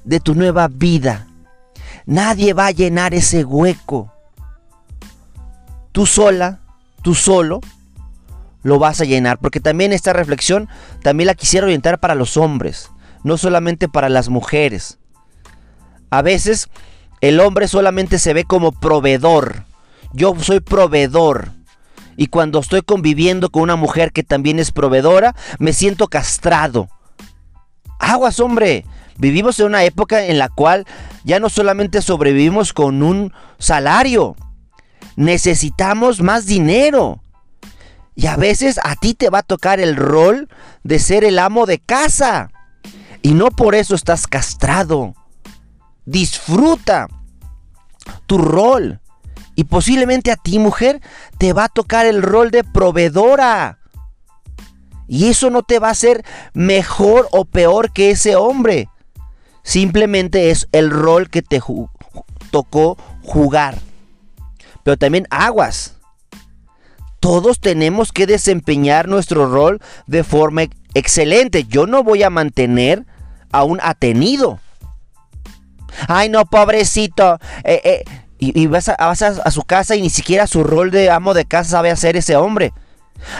de 0.04 0.20
tu 0.20 0.34
nueva 0.34 0.68
vida. 0.68 1.26
Nadie 2.06 2.52
va 2.52 2.66
a 2.66 2.70
llenar 2.70 3.14
ese 3.14 3.44
hueco. 3.44 4.12
Tú 5.92 6.06
sola, 6.06 6.61
tú 7.02 7.14
solo, 7.14 7.61
lo 8.62 8.78
vas 8.78 9.00
a 9.00 9.04
llenar. 9.04 9.38
Porque 9.38 9.61
también 9.61 9.92
esta 9.92 10.12
reflexión, 10.12 10.68
también 11.02 11.28
la 11.28 11.34
quisiera 11.34 11.66
orientar 11.66 11.99
para 11.99 12.14
los 12.14 12.37
hombres, 12.37 12.90
no 13.23 13.38
solamente 13.38 13.88
para 13.88 14.08
las 14.08 14.28
mujeres. 14.28 14.99
A 16.11 16.23
veces 16.23 16.68
el 17.20 17.40
hombre 17.40 17.68
solamente 17.68 18.18
se 18.18 18.34
ve 18.34 18.44
como 18.44 18.73
proveedor. 18.73 19.64
Yo 20.12 20.34
soy 20.40 20.61
proveedor. 20.61 21.52
Y 22.16 22.28
cuando 22.28 22.61
estoy 22.61 22.82
conviviendo 22.82 23.50
con 23.50 23.62
una 23.62 23.76
mujer 23.76 24.12
que 24.12 24.23
también 24.23 24.58
es 24.58 24.70
proveedora, 24.70 25.34
me 25.58 25.73
siento 25.73 26.06
castrado. 26.06 26.88
Aguas, 27.99 28.38
hombre. 28.40 28.84
Vivimos 29.16 29.61
en 29.61 29.66
una 29.66 29.85
época 29.85 30.25
en 30.25 30.38
la 30.38 30.49
cual 30.49 30.87
ya 31.25 31.38
no 31.38 31.49
solamente 31.49 32.02
sobrevivimos 32.02 32.73
con 32.73 33.02
un 33.02 33.33
salario, 33.59 34.37
necesitamos 35.16 36.21
más 36.21 36.47
dinero. 36.47 37.23
Y 38.16 38.26
a 38.26 38.37
veces 38.37 38.78
a 38.83 38.97
ti 38.97 39.14
te 39.14 39.30
va 39.30 39.38
a 39.38 39.42
tocar 39.42 39.80
el 39.80 39.97
rol 39.97 40.49
de 40.83 40.99
ser 40.99 41.25
el 41.25 41.38
amo 41.38 41.66
de 41.66 41.78
casa. 41.78 42.50
Y 43.23 43.33
no 43.33 43.50
por 43.50 43.75
eso 43.75 43.94
estás 43.94 44.26
castrado. 44.26 45.14
Disfruta 46.04 47.09
tu 48.26 48.38
rol. 48.38 49.00
Y 49.56 49.64
posiblemente 49.64 50.30
a 50.30 50.37
ti, 50.37 50.59
mujer, 50.59 51.00
te 51.38 51.52
va 51.52 51.64
a 51.64 51.68
tocar 51.68 52.06
el 52.06 52.23
rol 52.23 52.50
de 52.50 52.64
proveedora. 52.64 53.78
Y 55.06 55.28
eso 55.28 55.50
no 55.50 55.62
te 55.62 55.78
va 55.78 55.88
a 55.88 55.92
hacer 55.92 56.25
mejor 56.54 57.28
o 57.30 57.44
peor 57.44 57.92
que 57.92 58.11
ese 58.11 58.37
hombre. 58.37 58.88
Simplemente 59.64 60.50
es 60.50 60.68
el 60.73 60.90
rol 60.90 61.30
que 61.30 61.42
te 61.42 61.61
tocó 62.50 62.97
jugar. 63.23 63.78
Pero 64.85 64.99
también 64.99 65.26
aguas. 65.30 65.97
Todos 67.18 67.59
tenemos 67.59 68.12
que 68.12 68.26
desempeñar 68.26 69.09
nuestro 69.09 69.50
rol 69.50 69.80
de 70.06 70.23
forma 70.23 70.64
excelente. 70.92 71.64
Yo 71.64 71.87
no 71.87 72.04
voy 72.04 72.23
a 72.23 72.30
mantener 72.30 73.06
a 73.50 73.64
un 73.64 73.80
atenido. 73.83 74.61
Ay, 76.09 76.28
no, 76.28 76.44
pobrecito. 76.44 77.38
Eh, 77.64 77.80
eh, 77.85 78.04
y, 78.38 78.66
vas, 78.66 78.90
a, 78.90 78.94
a, 78.99 79.50
su 79.50 79.62
casa 79.62 79.97
y 79.97 80.02
ni 80.02 80.11
siquiera 80.11 80.47
su 80.47 80.62
rol 80.62 80.90
de 80.90 81.11
amo 81.11 81.33
de 81.33 81.47
casa 81.47 81.71
sabe 81.71 81.90
hacer 81.90 82.16
ese 82.16 82.37
hombre. 82.37 82.75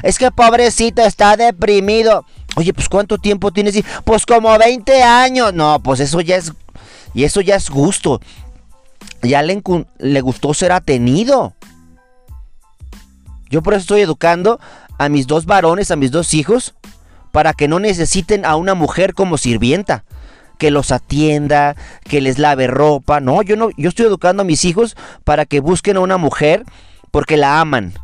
Es 0.03 0.19
que 0.19 0.31
pobrecito 0.31 1.03
está 1.03 1.37
deprimido. 1.37 2.25
Oye, 2.57 2.73
pues 2.73 2.89
¿cuánto 2.89 3.19
tiempo 3.19 3.51
tienes? 3.51 3.83
Pues 4.05 4.27
como 4.27 4.57
20 4.57 5.03
años. 5.03 5.53
No, 5.55 5.81
pues 5.83 6.01
eso 6.01 6.21
ya 6.21 6.37
es. 6.37 6.53
Y 7.13 7.25
eso 7.25 7.41
ya 7.41 7.57
es 7.57 7.71
gusto. 7.71 8.21
Ya 9.23 9.43
le, 9.43 9.63
le 9.99 10.21
gustó 10.21 10.55
ser 10.55 10.73
atenido. 10.73 11.55
Yo 13.51 13.63
por 13.63 13.75
eso 13.75 13.83
estoy 13.83 14.01
educando 14.01 14.61
a 14.99 15.09
mis 15.09 15.27
dos 15.27 15.47
varones, 15.47 15.91
a 15.91 15.97
mis 15.97 16.11
dos 16.11 16.35
hijos, 16.35 16.75
para 17.33 17.53
que 17.53 17.69
no 17.69 17.79
necesiten 17.79 18.45
a 18.45 18.57
una 18.57 18.75
mujer 18.75 19.15
como 19.15 19.39
sirvienta, 19.39 20.05
que 20.59 20.71
los 20.71 20.93
atienda, 20.93 21.77
que 22.05 22.21
les 22.21 22.39
lave 22.39 22.67
ropa. 22.67 23.21
No, 23.21 23.43
yo 23.43 23.57
no, 23.57 23.71
yo 23.77 23.89
estoy 23.89 24.07
educando 24.07 24.43
a 24.43 24.47
mis 24.47 24.65
hijos 24.65 24.97
para 25.25 25.47
que 25.47 25.61
busquen 25.61 25.97
a 25.97 26.01
una 26.01 26.17
mujer 26.17 26.65
porque 27.11 27.37
la 27.37 27.61
aman. 27.61 27.95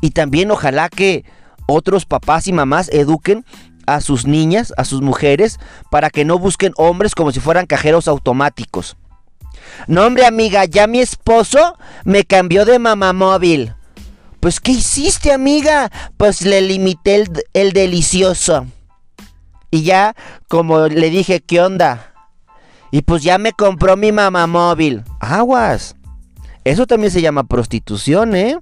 Y 0.00 0.10
también 0.10 0.50
ojalá 0.50 0.88
que 0.88 1.24
otros 1.68 2.06
papás 2.06 2.48
y 2.48 2.52
mamás 2.52 2.88
eduquen 2.88 3.44
a 3.86 4.00
sus 4.00 4.26
niñas, 4.26 4.72
a 4.76 4.84
sus 4.84 5.00
mujeres, 5.00 5.60
para 5.90 6.10
que 6.10 6.24
no 6.24 6.38
busquen 6.38 6.72
hombres 6.76 7.14
como 7.14 7.30
si 7.30 7.40
fueran 7.40 7.66
cajeros 7.66 8.08
automáticos. 8.08 8.96
No, 9.86 10.04
hombre, 10.04 10.26
amiga, 10.26 10.64
ya 10.64 10.86
mi 10.86 11.00
esposo 11.00 11.76
me 12.04 12.24
cambió 12.24 12.64
de 12.64 12.78
mamá 12.78 13.12
móvil. 13.12 13.74
Pues, 14.40 14.60
¿qué 14.60 14.72
hiciste, 14.72 15.32
amiga? 15.32 15.90
Pues 16.16 16.42
le 16.42 16.60
limité 16.60 17.16
el, 17.16 17.30
el 17.54 17.72
delicioso. 17.72 18.66
Y 19.70 19.82
ya, 19.82 20.14
como 20.48 20.86
le 20.88 21.10
dije, 21.10 21.40
¿qué 21.40 21.60
onda? 21.60 22.14
Y 22.90 23.02
pues 23.02 23.22
ya 23.22 23.36
me 23.38 23.52
compró 23.52 23.96
mi 23.96 24.12
mamá 24.12 24.46
móvil. 24.46 25.04
Aguas. 25.20 25.94
Eso 26.64 26.86
también 26.86 27.10
se 27.10 27.20
llama 27.20 27.44
prostitución, 27.44 28.34
¿eh? 28.34 28.58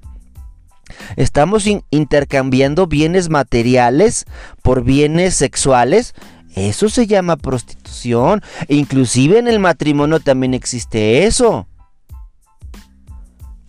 Estamos 1.16 1.66
intercambiando 1.90 2.87
bienes 2.87 3.28
materiales 3.28 4.25
por 4.62 4.85
bienes 4.85 5.35
sexuales. 5.35 6.14
Eso 6.55 6.88
se 6.88 7.07
llama 7.07 7.37
prostitución. 7.37 8.43
Inclusive 8.69 9.38
en 9.38 9.49
el 9.49 9.59
matrimonio 9.59 10.21
también 10.21 10.55
existe 10.55 11.26
eso. 11.26 11.66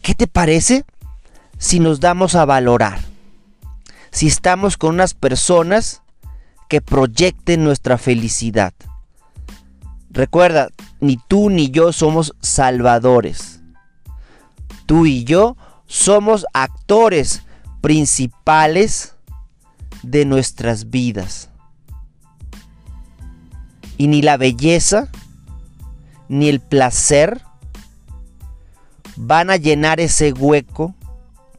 ¿Qué 0.02 0.16
te 0.16 0.28
parece 0.28 0.86
si 1.58 1.80
nos 1.80 2.00
damos 2.00 2.36
a 2.36 2.46
valorar? 2.46 3.00
Si 4.12 4.28
estamos 4.28 4.78
con 4.78 4.96
unas 4.96 5.14
personas 5.14 6.02
que 6.70 6.82
proyecten 6.82 7.64
nuestra 7.64 7.98
felicidad. 7.98 8.74
Recuerda, 10.10 10.70
ni 11.00 11.18
tú 11.28 11.50
ni 11.50 11.70
yo 11.70 11.94
somos 11.94 12.34
salvadores. 12.42 13.62
Tú 14.86 15.06
y 15.06 15.24
yo 15.26 15.58
somos 15.88 16.46
actores 16.54 17.44
principales 17.82 19.16
de 20.04 20.26
nuestras 20.26 20.90
vidas. 20.90 21.50
Y 23.98 24.08
ni 24.08 24.22
la 24.22 24.38
belleza, 24.38 25.10
ni 26.30 26.50
el 26.50 26.60
placer 26.60 27.42
van 29.16 29.50
a 29.50 29.56
llenar 29.56 30.00
ese 30.00 30.32
hueco 30.34 30.94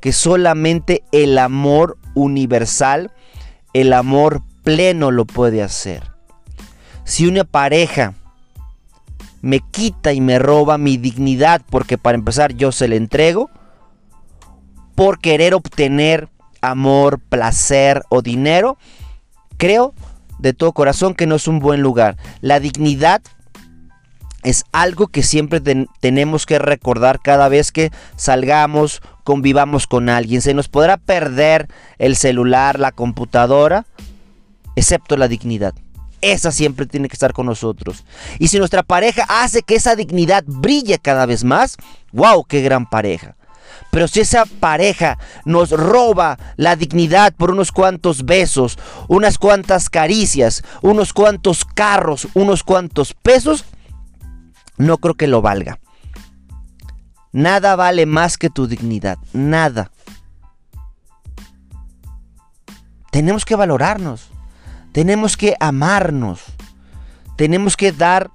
que 0.00 0.12
solamente 0.12 1.02
el 1.10 1.36
amor 1.38 1.98
universal, 2.14 3.10
el 3.72 3.92
amor 3.92 4.42
pleno 4.62 5.10
lo 5.10 5.24
puede 5.24 5.62
hacer. 5.62 6.12
Si 7.04 7.26
una 7.26 7.44
pareja 7.44 8.14
me 9.40 9.60
quita 9.60 10.12
y 10.12 10.20
me 10.20 10.38
roba 10.38 10.78
mi 10.78 10.96
dignidad 10.96 11.62
porque 11.68 11.98
para 11.98 12.16
empezar 12.16 12.54
yo 12.54 12.70
se 12.70 12.86
le 12.86 12.96
entrego, 12.96 13.50
por 14.98 15.20
querer 15.20 15.54
obtener 15.54 16.28
amor, 16.60 17.20
placer 17.20 18.02
o 18.08 18.20
dinero, 18.20 18.78
creo 19.56 19.94
de 20.40 20.54
todo 20.54 20.72
corazón 20.72 21.14
que 21.14 21.28
no 21.28 21.36
es 21.36 21.46
un 21.46 21.60
buen 21.60 21.82
lugar. 21.82 22.16
La 22.40 22.58
dignidad 22.58 23.22
es 24.42 24.64
algo 24.72 25.06
que 25.06 25.22
siempre 25.22 25.60
tenemos 26.00 26.46
que 26.46 26.58
recordar 26.58 27.20
cada 27.20 27.48
vez 27.48 27.70
que 27.70 27.92
salgamos, 28.16 29.00
convivamos 29.22 29.86
con 29.86 30.08
alguien. 30.08 30.42
Se 30.42 30.52
nos 30.52 30.66
podrá 30.66 30.96
perder 30.96 31.68
el 31.98 32.16
celular, 32.16 32.80
la 32.80 32.90
computadora, 32.90 33.86
excepto 34.74 35.16
la 35.16 35.28
dignidad. 35.28 35.74
Esa 36.22 36.50
siempre 36.50 36.86
tiene 36.86 37.06
que 37.06 37.14
estar 37.14 37.32
con 37.32 37.46
nosotros. 37.46 38.04
Y 38.40 38.48
si 38.48 38.58
nuestra 38.58 38.82
pareja 38.82 39.24
hace 39.28 39.62
que 39.62 39.76
esa 39.76 39.94
dignidad 39.94 40.42
brille 40.44 40.98
cada 40.98 41.24
vez 41.24 41.44
más, 41.44 41.76
wow, 42.10 42.42
qué 42.42 42.62
gran 42.62 42.90
pareja. 42.90 43.36
Pero 43.90 44.06
si 44.06 44.20
esa 44.20 44.44
pareja 44.44 45.18
nos 45.44 45.70
roba 45.70 46.38
la 46.56 46.76
dignidad 46.76 47.32
por 47.34 47.50
unos 47.50 47.72
cuantos 47.72 48.24
besos, 48.24 48.78
unas 49.08 49.38
cuantas 49.38 49.88
caricias, 49.88 50.62
unos 50.82 51.12
cuantos 51.12 51.64
carros, 51.64 52.28
unos 52.34 52.62
cuantos 52.62 53.14
pesos, 53.14 53.64
no 54.76 54.98
creo 54.98 55.14
que 55.14 55.26
lo 55.26 55.40
valga. 55.40 55.78
Nada 57.32 57.76
vale 57.76 58.06
más 58.06 58.36
que 58.36 58.50
tu 58.50 58.66
dignidad, 58.66 59.18
nada. 59.32 59.90
Tenemos 63.10 63.44
que 63.44 63.56
valorarnos, 63.56 64.28
tenemos 64.92 65.36
que 65.36 65.56
amarnos, 65.60 66.42
tenemos 67.36 67.76
que 67.76 67.92
dar 67.92 68.30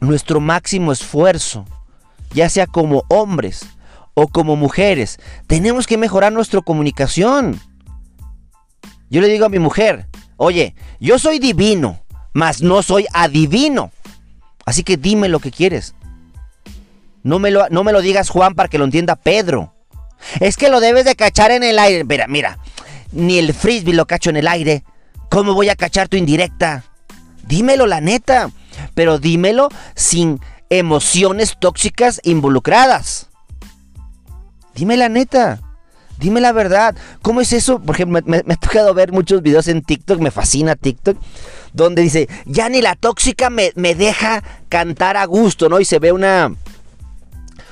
nuestro 0.00 0.40
máximo 0.40 0.92
esfuerzo, 0.92 1.64
ya 2.32 2.48
sea 2.48 2.66
como 2.68 3.04
hombres 3.08 3.66
o 4.20 4.26
como 4.26 4.56
mujeres. 4.56 5.20
Tenemos 5.46 5.86
que 5.86 5.96
mejorar 5.96 6.32
nuestra 6.32 6.60
comunicación. 6.60 7.60
Yo 9.10 9.20
le 9.20 9.28
digo 9.28 9.46
a 9.46 9.48
mi 9.48 9.60
mujer, 9.60 10.08
oye, 10.36 10.74
yo 10.98 11.20
soy 11.20 11.38
divino, 11.38 12.00
mas 12.32 12.60
no 12.60 12.82
soy 12.82 13.06
adivino. 13.12 13.92
Así 14.66 14.82
que 14.82 14.96
dime 14.96 15.28
lo 15.28 15.38
que 15.38 15.52
quieres. 15.52 15.94
No 17.22 17.38
me 17.38 17.52
lo, 17.52 17.68
no 17.68 17.84
me 17.84 17.92
lo 17.92 18.00
digas 18.00 18.28
Juan 18.28 18.56
para 18.56 18.68
que 18.68 18.78
lo 18.78 18.86
entienda 18.86 19.14
Pedro. 19.14 19.72
Es 20.40 20.56
que 20.56 20.68
lo 20.68 20.80
debes 20.80 21.04
de 21.04 21.14
cachar 21.14 21.52
en 21.52 21.62
el 21.62 21.78
aire. 21.78 22.02
Mira, 22.02 22.26
mira, 22.26 22.58
ni 23.12 23.38
el 23.38 23.54
frisbee 23.54 23.94
lo 23.94 24.08
cacho 24.08 24.30
en 24.30 24.36
el 24.38 24.48
aire. 24.48 24.82
¿Cómo 25.30 25.54
voy 25.54 25.68
a 25.68 25.76
cachar 25.76 26.08
tu 26.08 26.16
indirecta? 26.16 26.82
Dímelo 27.46 27.86
la 27.86 28.00
neta, 28.00 28.50
pero 28.94 29.20
dímelo 29.20 29.68
sin 29.94 30.40
emociones 30.70 31.56
tóxicas 31.60 32.20
involucradas. 32.24 33.27
Dime 34.78 34.96
la 34.96 35.08
neta. 35.08 35.58
Dime 36.20 36.40
la 36.40 36.52
verdad. 36.52 36.94
¿Cómo 37.20 37.40
es 37.40 37.52
eso? 37.52 37.80
Porque 37.80 38.06
me, 38.06 38.22
me, 38.24 38.38
ha 38.38 38.56
tocado 38.56 38.94
ver 38.94 39.10
muchos 39.10 39.42
videos 39.42 39.66
en 39.66 39.82
TikTok. 39.82 40.20
Me 40.20 40.30
fascina 40.30 40.76
TikTok 40.76 41.16
donde 41.72 42.02
dice, 42.02 42.28
ya 42.46 42.68
ni 42.68 42.80
la 42.80 42.94
tóxica 42.94 43.50
me, 43.50 43.72
deja 43.74 44.44
cantar 44.68 45.16
a 45.16 45.24
gusto, 45.24 45.68
¿no? 45.68 45.80
Y 45.80 45.84
se 45.84 45.98
ve 45.98 46.12
una, 46.12 46.54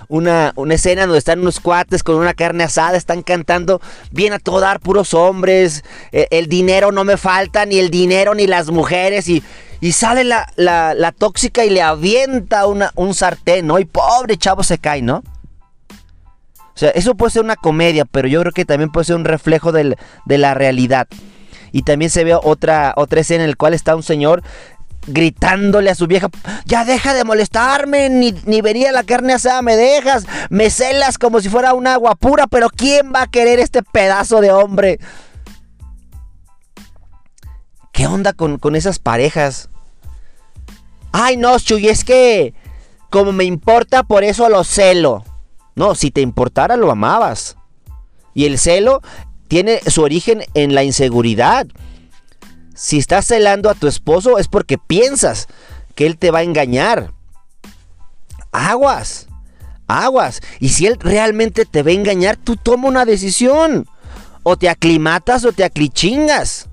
una, 0.09 0.53
una, 0.57 0.75
escena 0.75 1.03
donde 1.03 1.19
están 1.19 1.41
unos 1.41 1.61
cuates 1.61 2.03
con 2.03 2.17
una 2.17 2.35
carne 2.35 2.65
asada, 2.65 2.97
están 2.97 3.23
cantando 3.23 3.81
bien 4.11 4.33
a 4.33 4.41
todo 4.41 4.59
dar, 4.59 4.81
puros 4.81 5.15
hombres, 5.15 5.85
e, 6.11 6.27
el, 6.33 6.49
dinero 6.49 6.91
no 6.91 7.05
me 7.05 7.17
falta, 7.17 7.67
ni 7.67 7.79
el 7.79 7.91
dinero 7.91 8.35
ni 8.35 8.49
las 8.49 8.71
mujeres, 8.71 9.29
y, 9.29 9.45
y 9.81 9.93
sale 9.93 10.25
la, 10.25 10.47
la, 10.57 11.13
tóxica 11.13 11.65
y 11.65 11.71
le 11.71 11.83
avienta 11.83 12.67
una, 12.67 12.91
un 12.97 13.15
sartén, 13.15 13.67
¿no? 13.67 13.79
Y 13.79 13.85
pobre 13.85 14.37
chavo 14.37 14.65
se 14.65 14.79
cae, 14.79 15.03
¿no? 15.03 15.23
O 16.77 16.79
sea, 16.79 16.91
eso 16.91 17.15
puede 17.15 17.31
ser 17.31 17.43
una 17.43 17.57
comedia, 17.57 18.05
pero 18.05 18.29
yo 18.29 18.41
creo 18.43 18.53
que 18.53 18.67
también 18.67 18.93
puede 18.93 19.07
ser 19.07 19.17
un 19.17 19.25
reflejo 19.25 19.73
de 19.73 19.97
la 20.27 20.53
realidad. 20.53 21.09
Y 21.73 21.83
también 21.83 22.11
se 22.11 22.23
ve 22.23 22.35
otra, 22.35 22.95
escena 23.13 23.45
en 23.45 23.51
la 23.51 23.57
cual 23.57 23.73
está 23.73 23.97
un 23.97 24.03
señor 24.03 24.43
gritándole 25.07 25.89
a 25.89 25.95
su 25.95 26.07
vieja, 26.07 26.29
ya 26.67 26.85
deja 26.85 27.15
de 27.15 27.25
molestarme, 27.25 28.11
ni, 28.11 28.35
ni 28.45 28.61
vería 28.61 28.93
la 28.93 29.05
carne 29.05 29.35
asada, 29.35 29.63
me 29.63 29.77
dejas, 29.77 30.27
me 30.51 30.69
celas 30.69 31.17
como 31.17 31.41
si 31.41 31.49
fuera 31.49 31.75
un 31.75 31.87
agua 31.87 32.17
pura, 32.17 32.47
pero 32.47 32.69
¿quién 32.69 33.13
va 33.15 33.23
a 33.23 33.27
querer 33.29 33.59
este 33.59 33.83
pedazo 33.83 34.41
de 34.41 34.51
hombre? 34.51 34.99
¿Qué 37.93 38.07
onda 38.07 38.33
con, 38.33 38.59
con 38.59 38.75
esas 38.75 38.99
parejas? 38.99 39.71
Ay, 41.13 41.37
no, 41.37 41.59
Chuy, 41.59 41.89
es 41.89 42.05
que 42.05 42.53
como 43.09 43.33
me 43.33 43.45
importa, 43.45 44.03
por 44.03 44.25
eso 44.25 44.49
lo 44.49 44.63
celo. 44.65 45.25
No, 45.77 45.95
si 45.95 46.11
te 46.11 46.23
importara, 46.23 46.77
lo 46.77 46.91
amabas. 46.91 47.57
Y 48.35 48.47
el 48.47 48.59
celo 48.59 49.03
tiene 49.47 49.81
su 49.87 50.03
origen 50.03 50.43
en 50.55 50.75
la 50.75 50.83
inseguridad. 50.83 51.67
Si 52.75 52.99
estás 52.99 53.27
celando 53.27 53.71
a 53.71 53.75
tu 53.75 53.87
esposo 53.87 54.39
es 54.39 54.49
porque 54.49 54.79
piensas 54.79 55.47
que 55.95 56.07
él 56.07 56.19
te 56.19 56.31
va 56.31 56.41
a 56.41 56.45
engañar. 56.45 57.13
Aguas, 58.53 59.29
aguas. 59.87 60.41
Y 60.61 60.71
si 60.71 60.87
él 60.87 60.97
realmente 60.99 61.67
te 61.67 61.83
va 61.83 61.91
a 61.91 61.95
engañar, 61.95 62.37
tú 62.37 62.57
toma 62.57 62.89
una 62.89 63.05
decisión. 63.05 63.87
O 64.43 64.57
te 64.57 64.69
aclimatas 64.69 65.45
o 65.45 65.53
te 65.53 65.65
aclichingas. 65.65 66.69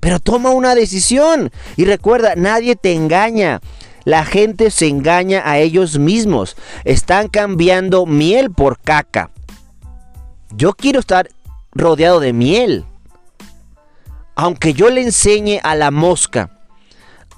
Pero 0.00 0.20
toma 0.20 0.50
una 0.50 0.74
decisión. 0.74 1.50
Y 1.76 1.86
recuerda, 1.86 2.34
nadie 2.36 2.76
te 2.76 2.92
engaña. 2.92 3.60
La 4.04 4.24
gente 4.24 4.70
se 4.70 4.88
engaña 4.88 5.42
a 5.44 5.58
ellos 5.58 5.98
mismos. 5.98 6.56
Están 6.84 7.28
cambiando 7.28 8.06
miel 8.06 8.50
por 8.50 8.78
caca. 8.78 9.30
Yo 10.54 10.74
quiero 10.74 11.00
estar 11.00 11.28
rodeado 11.72 12.20
de 12.20 12.32
miel. 12.32 12.84
Aunque 14.36 14.74
yo 14.74 14.90
le 14.90 15.02
enseñe 15.02 15.60
a 15.62 15.74
la 15.74 15.90
mosca 15.90 16.50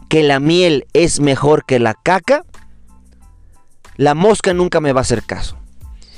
que 0.08 0.22
la 0.22 0.40
miel 0.40 0.86
es 0.92 1.20
mejor 1.20 1.64
que 1.64 1.78
la 1.78 1.94
caca, 1.94 2.44
la 3.96 4.14
mosca 4.14 4.54
nunca 4.54 4.80
me 4.80 4.92
va 4.92 5.00
a 5.00 5.02
hacer 5.02 5.22
caso. 5.22 5.56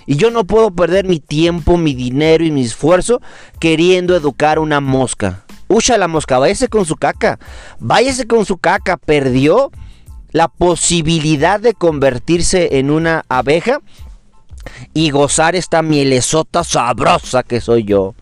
Y 0.06 0.16
yo 0.16 0.30
no 0.30 0.44
puedo 0.44 0.70
perder 0.70 1.04
mi 1.04 1.20
tiempo, 1.20 1.76
mi 1.76 1.94
dinero 1.94 2.42
y 2.42 2.50
mi 2.50 2.64
esfuerzo 2.64 3.20
queriendo 3.60 4.16
educar 4.16 4.58
una 4.58 4.80
mosca. 4.80 5.44
Ucha 5.68 5.98
la 5.98 6.08
mosca, 6.08 6.38
váyase 6.38 6.68
con 6.68 6.86
su 6.86 6.96
caca. 6.96 7.38
Váyase 7.78 8.26
con 8.26 8.46
su 8.46 8.56
caca. 8.56 8.96
Perdió 8.96 9.70
la 10.30 10.48
posibilidad 10.48 11.60
de 11.60 11.74
convertirse 11.74 12.78
en 12.78 12.90
una 12.90 13.24
abeja 13.28 13.80
y 14.94 15.10
gozar 15.10 15.56
esta 15.56 15.82
mielesota 15.82 16.64
sabrosa 16.64 17.42
que 17.42 17.60
soy 17.60 17.84
yo. 17.84 18.14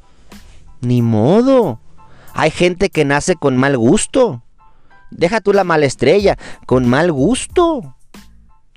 Ni 0.81 1.03
modo. 1.03 1.81
Hay 2.35 2.51
gente 2.51 2.91
que 2.91 3.05
nace 3.05 3.35
con 3.35 3.57
mal 3.57 3.77
gusto. 3.77 4.43
Deja 5.11 5.41
tú 5.41 5.53
la 5.53 5.65
mala 5.65 5.87
estrella, 5.87 6.37
con 6.67 6.89
mal 6.89 7.11
gusto. 7.13 7.97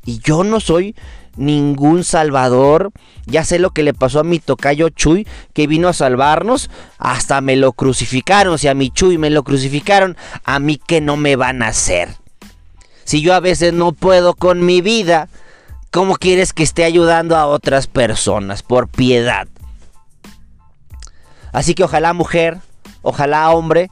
Y 0.06 0.20
yo 0.20 0.44
no 0.44 0.60
soy 0.60 0.96
ningún 1.36 2.04
salvador. 2.04 2.92
Ya 3.26 3.44
sé 3.44 3.60
lo 3.60 3.72
que 3.72 3.84
le 3.84 3.94
pasó 3.94 4.22
a 4.22 4.24
mi 4.24 4.40
tocayo 4.40 4.90
Chuy, 4.90 5.28
que 5.54 5.68
vino 5.68 5.88
a 5.88 5.94
salvarnos. 5.94 6.70
Hasta 6.98 7.42
me 7.42 7.56
lo 7.56 7.74
crucificaron. 7.74 8.58
Si 8.58 8.68
a 8.68 8.74
mi 8.74 8.92
Chuy 8.92 9.18
me 9.18 9.30
lo 9.30 9.44
crucificaron, 9.44 10.18
a 10.44 10.60
mí 10.60 10.78
que 10.78 11.02
no 11.02 11.18
me 11.18 11.36
van 11.36 11.62
a 11.62 11.68
hacer. 11.68 12.10
Si 13.10 13.22
yo 13.22 13.34
a 13.34 13.40
veces 13.40 13.74
no 13.74 13.92
puedo 13.92 14.36
con 14.36 14.66
mi 14.66 14.82
vida, 14.82 15.30
¿Cómo 15.92 16.18
quieres 16.18 16.54
que 16.54 16.62
esté 16.62 16.84
ayudando 16.84 17.36
a 17.36 17.48
otras 17.48 17.88
personas? 17.88 18.62
Por 18.62 18.90
piedad. 18.90 19.48
Así 21.52 21.74
que 21.74 21.84
ojalá 21.84 22.14
mujer, 22.14 22.60
ojalá 23.02 23.50
hombre, 23.50 23.90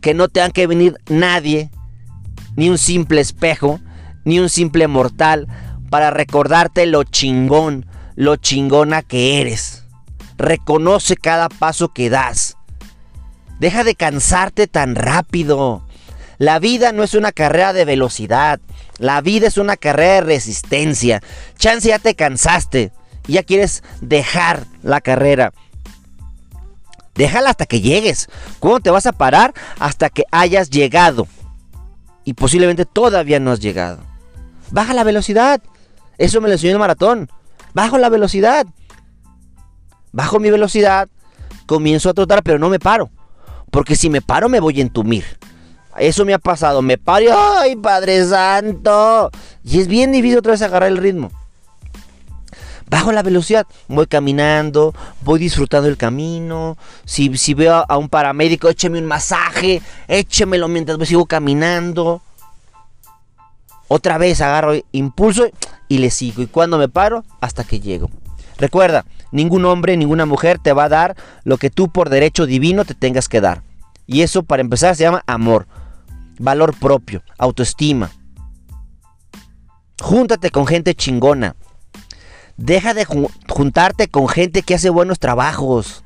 que 0.00 0.14
no 0.14 0.28
tengan 0.28 0.52
que 0.52 0.68
venir 0.68 0.94
nadie, 1.08 1.68
ni 2.54 2.70
un 2.70 2.78
simple 2.78 3.20
espejo, 3.20 3.80
ni 4.24 4.38
un 4.38 4.48
simple 4.48 4.86
mortal, 4.86 5.48
para 5.90 6.12
recordarte 6.12 6.86
lo 6.86 7.02
chingón, 7.02 7.84
lo 8.14 8.36
chingona 8.36 9.02
que 9.02 9.40
eres. 9.40 9.84
Reconoce 10.38 11.16
cada 11.16 11.48
paso 11.48 11.88
que 11.88 12.10
das. 12.10 12.56
Deja 13.58 13.82
de 13.82 13.96
cansarte 13.96 14.68
tan 14.68 14.94
rápido. 14.94 15.82
La 16.40 16.58
vida 16.58 16.92
no 16.92 17.02
es 17.02 17.12
una 17.12 17.32
carrera 17.32 17.74
de 17.74 17.84
velocidad. 17.84 18.60
La 18.96 19.20
vida 19.20 19.46
es 19.46 19.58
una 19.58 19.76
carrera 19.76 20.14
de 20.14 20.20
resistencia. 20.22 21.22
Chance 21.58 21.88
ya 21.88 21.98
te 21.98 22.14
cansaste. 22.14 22.92
Ya 23.28 23.42
quieres 23.42 23.84
dejar 24.00 24.64
la 24.82 25.02
carrera. 25.02 25.52
Déjala 27.14 27.50
hasta 27.50 27.66
que 27.66 27.82
llegues. 27.82 28.30
¿Cómo 28.58 28.80
te 28.80 28.88
vas 28.88 29.04
a 29.04 29.12
parar? 29.12 29.52
Hasta 29.78 30.08
que 30.08 30.24
hayas 30.30 30.70
llegado. 30.70 31.28
Y 32.24 32.32
posiblemente 32.32 32.86
todavía 32.86 33.38
no 33.38 33.50
has 33.50 33.60
llegado. 33.60 33.98
Baja 34.70 34.94
la 34.94 35.04
velocidad. 35.04 35.60
Eso 36.16 36.40
me 36.40 36.48
lo 36.48 36.54
enseñó 36.54 36.72
el 36.72 36.78
maratón. 36.78 37.28
Bajo 37.74 37.98
la 37.98 38.08
velocidad. 38.08 38.64
Bajo 40.10 40.40
mi 40.40 40.50
velocidad. 40.50 41.10
Comienzo 41.66 42.08
a 42.08 42.14
trotar, 42.14 42.42
pero 42.42 42.58
no 42.58 42.70
me 42.70 42.78
paro. 42.78 43.10
Porque 43.70 43.94
si 43.94 44.08
me 44.08 44.22
paro 44.22 44.48
me 44.48 44.58
voy 44.58 44.78
a 44.78 44.82
entumir. 44.82 45.38
Eso 46.00 46.24
me 46.24 46.32
ha 46.32 46.38
pasado, 46.38 46.80
me 46.80 46.96
paro 46.96 47.26
¡ay, 47.30 47.76
Padre 47.76 48.24
Santo! 48.24 49.30
Y 49.62 49.80
es 49.80 49.86
bien 49.86 50.12
difícil 50.12 50.38
otra 50.38 50.52
vez 50.52 50.62
agarrar 50.62 50.88
el 50.88 50.96
ritmo. 50.96 51.30
Bajo 52.88 53.12
la 53.12 53.22
velocidad, 53.22 53.66
voy 53.86 54.06
caminando, 54.06 54.94
voy 55.20 55.38
disfrutando 55.38 55.88
el 55.88 55.98
camino. 55.98 56.78
Si, 57.04 57.36
si 57.36 57.52
veo 57.52 57.84
a 57.86 57.98
un 57.98 58.08
paramédico, 58.08 58.70
écheme 58.70 58.98
un 58.98 59.04
masaje, 59.04 59.82
échemelo 60.08 60.68
mientras 60.68 60.96
voy, 60.96 61.06
sigo 61.06 61.26
caminando. 61.26 62.22
Otra 63.86 64.16
vez 64.16 64.40
agarro 64.40 64.72
impulso 64.92 65.48
y 65.86 65.98
le 65.98 66.10
sigo. 66.10 66.40
Y 66.42 66.46
cuando 66.46 66.78
me 66.78 66.88
paro, 66.88 67.24
hasta 67.40 67.62
que 67.62 67.78
llego. 67.78 68.10
Recuerda, 68.56 69.04
ningún 69.32 69.66
hombre, 69.66 69.98
ninguna 69.98 70.24
mujer 70.24 70.58
te 70.58 70.72
va 70.72 70.84
a 70.84 70.88
dar 70.88 71.16
lo 71.44 71.58
que 71.58 71.68
tú 71.68 71.90
por 71.90 72.08
derecho 72.08 72.46
divino 72.46 72.86
te 72.86 72.94
tengas 72.94 73.28
que 73.28 73.42
dar. 73.42 73.62
Y 74.06 74.22
eso 74.22 74.42
para 74.42 74.62
empezar 74.62 74.96
se 74.96 75.04
llama 75.04 75.22
amor, 75.26 75.66
valor 76.40 76.74
propio, 76.76 77.22
autoestima. 77.38 78.10
Júntate 80.00 80.50
con 80.50 80.66
gente 80.66 80.94
chingona. 80.94 81.54
Deja 82.56 82.94
de 82.94 83.04
juntarte 83.48 84.08
con 84.08 84.28
gente 84.28 84.62
que 84.62 84.74
hace 84.74 84.90
buenos 84.90 85.18
trabajos, 85.18 86.02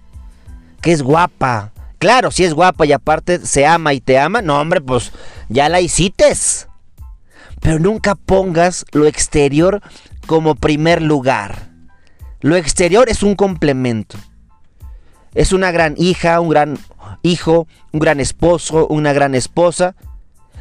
que 0.82 0.92
es 0.92 1.02
guapa. 1.02 1.72
Claro, 1.98 2.30
si 2.30 2.44
es 2.44 2.52
guapa 2.52 2.84
y 2.84 2.92
aparte 2.92 3.38
se 3.38 3.66
ama 3.66 3.94
y 3.94 4.00
te 4.00 4.18
ama, 4.18 4.42
no 4.42 4.60
hombre, 4.60 4.80
pues 4.80 5.12
ya 5.48 5.68
la 5.68 5.80
hiciste. 5.80 6.32
Pero 7.60 7.78
nunca 7.78 8.14
pongas 8.14 8.84
lo 8.92 9.06
exterior 9.06 9.80
como 10.26 10.54
primer 10.54 11.00
lugar. 11.00 11.70
Lo 12.40 12.56
exterior 12.56 13.08
es 13.08 13.22
un 13.22 13.36
complemento. 13.36 14.18
Es 15.34 15.52
una 15.52 15.70
gran 15.70 15.94
hija, 15.96 16.40
un 16.40 16.50
gran 16.50 16.78
hijo, 17.22 17.66
un 17.92 18.00
gran 18.00 18.20
esposo, 18.20 18.86
una 18.88 19.12
gran 19.12 19.34
esposa. 19.34 19.96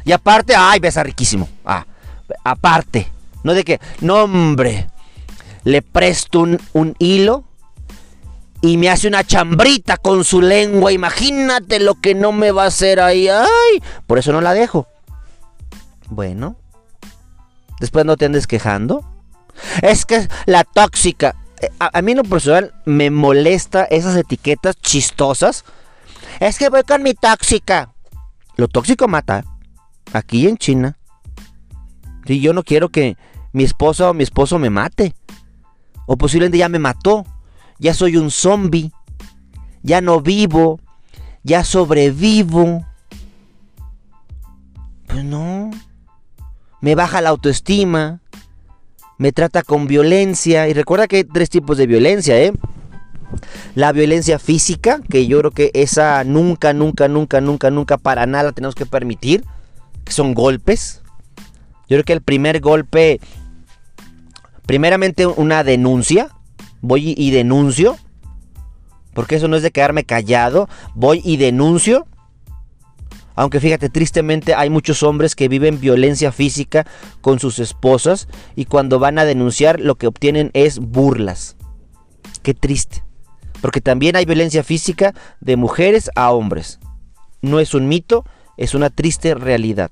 Y 0.04 0.12
aparte, 0.12 0.54
ay, 0.56 0.80
besa 0.80 1.02
riquísimo. 1.02 1.48
Ah, 1.64 1.86
aparte. 2.42 3.10
No 3.42 3.54
de 3.54 3.64
que, 3.64 3.80
no 4.00 4.24
hombre, 4.24 4.88
le 5.64 5.82
presto 5.82 6.40
un, 6.40 6.96
hilo 6.98 7.44
y 8.60 8.78
me 8.78 8.88
hace 8.90 9.08
una 9.08 9.24
chambrita 9.24 9.96
con 9.96 10.24
su 10.24 10.40
lengua. 10.40 10.92
Imagínate 10.92 11.80
lo 11.80 11.94
que 12.00 12.14
no 12.14 12.32
me 12.32 12.52
va 12.52 12.64
a 12.64 12.68
hacer 12.68 13.00
ahí. 13.00 13.28
Ay, 13.28 13.82
por 14.06 14.18
eso 14.18 14.32
no 14.32 14.40
la 14.40 14.54
dejo. 14.54 14.86
Bueno, 16.08 16.56
después 17.80 18.04
no 18.04 18.16
te 18.16 18.26
andes 18.26 18.46
quejando. 18.46 19.04
Es 19.82 20.06
que 20.06 20.28
la 20.46 20.64
tóxica. 20.64 21.36
Eh, 21.60 21.70
a, 21.78 22.02
mí 22.02 22.12
en 22.12 22.18
lo 22.18 22.24
personal 22.24 22.74
me 22.84 23.10
molesta 23.10 23.84
esas 23.84 24.16
etiquetas 24.16 24.76
chistosas. 24.80 25.64
Es 26.40 26.58
que 26.58 26.68
voy 26.68 26.82
con 26.82 27.02
mi 27.02 27.14
tóxica. 27.14 27.90
Lo 28.56 28.68
tóxico 28.68 29.08
mata. 29.08 29.44
Aquí 30.12 30.48
en 30.48 30.56
China. 30.56 30.96
Y 32.26 32.40
yo 32.40 32.52
no 32.52 32.62
quiero 32.62 32.88
que 32.88 33.16
mi 33.52 33.64
esposa 33.64 34.10
o 34.10 34.14
mi 34.14 34.22
esposo 34.22 34.58
me 34.58 34.70
mate. 34.70 35.14
O 36.06 36.16
posiblemente 36.16 36.58
ya 36.58 36.68
me 36.68 36.78
mató. 36.78 37.24
Ya 37.78 37.94
soy 37.94 38.16
un 38.16 38.30
zombie. 38.30 38.92
Ya 39.82 40.00
no 40.00 40.20
vivo. 40.20 40.80
Ya 41.42 41.64
sobrevivo. 41.64 42.86
Pues 45.06 45.24
no. 45.24 45.70
Me 46.80 46.94
baja 46.94 47.20
la 47.20 47.30
autoestima. 47.30 48.20
Me 49.18 49.32
trata 49.32 49.62
con 49.62 49.86
violencia. 49.86 50.68
Y 50.68 50.74
recuerda 50.74 51.06
que 51.06 51.16
hay 51.16 51.24
tres 51.24 51.50
tipos 51.50 51.76
de 51.76 51.86
violencia, 51.86 52.40
¿eh? 52.40 52.52
La 53.74 53.92
violencia 53.92 54.38
física, 54.38 55.00
que 55.08 55.26
yo 55.26 55.38
creo 55.40 55.50
que 55.50 55.70
esa 55.74 56.22
nunca, 56.24 56.72
nunca, 56.72 57.08
nunca, 57.08 57.40
nunca, 57.40 57.70
nunca 57.70 57.98
para 57.98 58.26
nada 58.26 58.44
la 58.44 58.52
tenemos 58.52 58.74
que 58.74 58.86
permitir. 58.86 59.44
Que 60.04 60.12
son 60.12 60.34
golpes. 60.34 61.02
Yo 61.88 61.96
creo 61.96 62.04
que 62.04 62.12
el 62.12 62.22
primer 62.22 62.60
golpe 62.60 63.20
primeramente 64.66 65.26
una 65.26 65.64
denuncia. 65.64 66.30
Voy 66.80 67.14
y 67.16 67.30
denuncio. 67.30 67.96
Porque 69.14 69.36
eso 69.36 69.48
no 69.48 69.56
es 69.56 69.62
de 69.62 69.70
quedarme 69.70 70.04
callado. 70.04 70.68
Voy 70.94 71.20
y 71.24 71.36
denuncio. 71.36 72.06
Aunque 73.36 73.60
fíjate, 73.60 73.88
tristemente 73.88 74.54
hay 74.54 74.70
muchos 74.70 75.02
hombres 75.02 75.34
que 75.34 75.48
viven 75.48 75.80
violencia 75.80 76.30
física 76.30 76.86
con 77.20 77.40
sus 77.40 77.58
esposas 77.58 78.28
y 78.54 78.66
cuando 78.66 79.00
van 79.00 79.18
a 79.18 79.24
denunciar 79.24 79.80
lo 79.80 79.96
que 79.96 80.06
obtienen 80.06 80.50
es 80.54 80.78
burlas. 80.78 81.56
Qué 82.42 82.54
triste. 82.54 83.02
Porque 83.60 83.80
también 83.80 84.14
hay 84.14 84.24
violencia 84.24 84.62
física 84.62 85.14
de 85.40 85.56
mujeres 85.56 86.10
a 86.14 86.30
hombres. 86.30 86.78
No 87.42 87.58
es 87.58 87.74
un 87.74 87.88
mito, 87.88 88.24
es 88.56 88.74
una 88.74 88.90
triste 88.90 89.34
realidad 89.34 89.90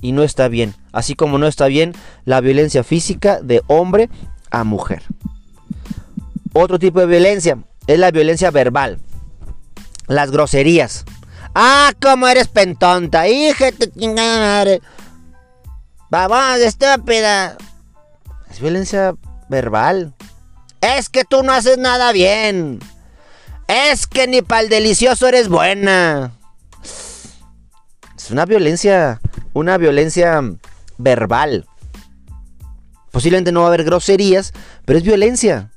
y 0.00 0.12
no 0.12 0.22
está 0.22 0.48
bien. 0.48 0.74
Así 0.92 1.14
como 1.14 1.38
no 1.38 1.46
está 1.46 1.66
bien 1.66 1.94
la 2.24 2.40
violencia 2.40 2.84
física 2.84 3.40
de 3.40 3.62
hombre 3.66 4.08
a 4.50 4.64
mujer. 4.64 5.02
Otro 6.52 6.78
tipo 6.78 7.00
de 7.00 7.06
violencia 7.06 7.58
es 7.86 7.98
la 7.98 8.10
violencia 8.10 8.50
verbal. 8.50 8.98
Las 10.06 10.30
groserías. 10.30 11.04
Ah, 11.54 11.92
cómo 12.00 12.28
eres 12.28 12.48
pentonta, 12.48 13.28
hija 13.28 13.70
de 13.70 13.90
chingada 13.90 14.78
Vamos, 16.10 16.58
estúpida. 16.60 17.56
Es 18.50 18.60
violencia 18.60 19.14
verbal. 19.48 20.14
Es 20.80 21.08
que 21.08 21.24
tú 21.24 21.42
no 21.42 21.52
haces 21.52 21.78
nada 21.78 22.10
bien. 22.12 22.80
Es 23.68 24.08
que 24.08 24.26
ni 24.26 24.42
para 24.42 24.62
el 24.62 24.68
delicioso 24.68 25.28
eres 25.28 25.48
buena. 25.48 26.32
Una 28.30 28.44
violencia 28.44 29.20
una 29.52 29.78
violencia 29.78 30.40
verbal. 30.98 31.66
Posiblemente 33.10 33.52
no 33.52 33.60
va 33.60 33.66
a 33.66 33.68
haber 33.68 33.84
groserías, 33.84 34.52
pero 34.84 34.98
es 34.98 35.04
violencia. 35.04 35.70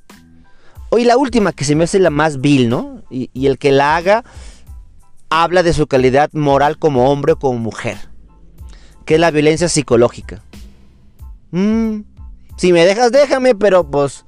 Hoy 0.90 1.04
la 1.04 1.16
última 1.16 1.52
que 1.52 1.64
se 1.64 1.74
me 1.74 1.84
hace 1.84 1.98
la 1.98 2.10
más 2.10 2.40
vil, 2.40 2.68
¿no? 2.68 3.02
Y, 3.10 3.46
el 3.46 3.58
que 3.58 3.72
la 3.72 3.96
haga 3.96 4.24
habla 5.30 5.62
de 5.62 5.72
su 5.72 5.86
calidad 5.86 6.30
moral 6.32 6.78
como 6.78 7.10
hombre 7.10 7.32
o 7.32 7.38
como 7.38 7.58
mujer. 7.58 7.96
Que 9.04 9.14
es 9.14 9.20
la 9.20 9.32
violencia 9.32 9.68
psicológica. 9.68 10.42
Mm, 11.50 12.02
si 12.56 12.72
me 12.72 12.84
dejas, 12.84 13.10
déjame, 13.12 13.54
pero 13.54 13.90
pues... 13.90 14.24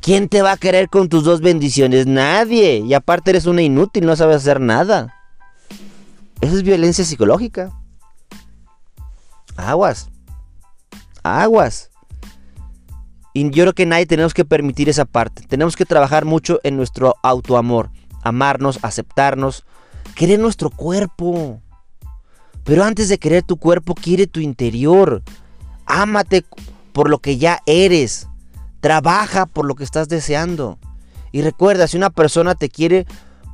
¿Quién 0.00 0.28
te 0.28 0.40
va 0.40 0.52
a 0.52 0.56
querer 0.56 0.88
con 0.88 1.10
tus 1.10 1.24
dos 1.24 1.42
bendiciones? 1.42 2.06
Nadie. 2.06 2.78
Y 2.78 2.94
aparte 2.94 3.30
eres 3.30 3.44
una 3.44 3.60
inútil, 3.60 4.06
no 4.06 4.16
sabes 4.16 4.36
hacer 4.36 4.58
nada. 4.58 5.17
Eso 6.40 6.56
es 6.56 6.62
violencia 6.62 7.04
psicológica. 7.04 7.72
Aguas. 9.56 10.10
Aguas. 11.22 11.90
Y 13.34 13.44
yo 13.50 13.62
creo 13.62 13.72
que 13.72 13.86
nadie 13.86 14.06
tenemos 14.06 14.34
que 14.34 14.44
permitir 14.44 14.88
esa 14.88 15.04
parte. 15.04 15.44
Tenemos 15.46 15.76
que 15.76 15.84
trabajar 15.84 16.24
mucho 16.24 16.60
en 16.64 16.76
nuestro 16.76 17.14
autoamor. 17.22 17.90
Amarnos, 18.22 18.80
aceptarnos, 18.82 19.64
querer 20.14 20.38
nuestro 20.40 20.70
cuerpo. 20.70 21.60
Pero 22.64 22.84
antes 22.84 23.08
de 23.08 23.18
querer 23.18 23.44
tu 23.44 23.56
cuerpo, 23.56 23.94
quiere 23.94 24.26
tu 24.26 24.40
interior. 24.40 25.22
Ámate 25.86 26.44
por 26.92 27.08
lo 27.08 27.20
que 27.20 27.38
ya 27.38 27.60
eres. 27.64 28.28
Trabaja 28.80 29.46
por 29.46 29.64
lo 29.64 29.74
que 29.74 29.84
estás 29.84 30.08
deseando. 30.08 30.78
Y 31.32 31.42
recuerda, 31.42 31.88
si 31.88 31.96
una 31.96 32.10
persona 32.10 32.54
te 32.54 32.68
quiere 32.68 33.06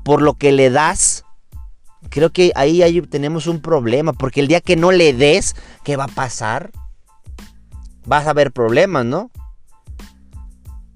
por 0.02 0.22
lo 0.22 0.34
que 0.34 0.50
le 0.50 0.70
das, 0.70 1.13
creo 2.10 2.30
que 2.30 2.52
ahí, 2.54 2.82
ahí 2.82 3.00
tenemos 3.02 3.46
un 3.46 3.60
problema, 3.60 4.12
porque 4.12 4.40
el 4.40 4.48
día 4.48 4.60
que 4.60 4.76
no 4.76 4.92
le 4.92 5.12
des, 5.12 5.54
¿qué 5.84 5.96
va 5.96 6.04
a 6.04 6.08
pasar? 6.08 6.70
Vas 8.06 8.26
a 8.26 8.30
haber 8.30 8.52
problemas, 8.52 9.04
¿no? 9.04 9.30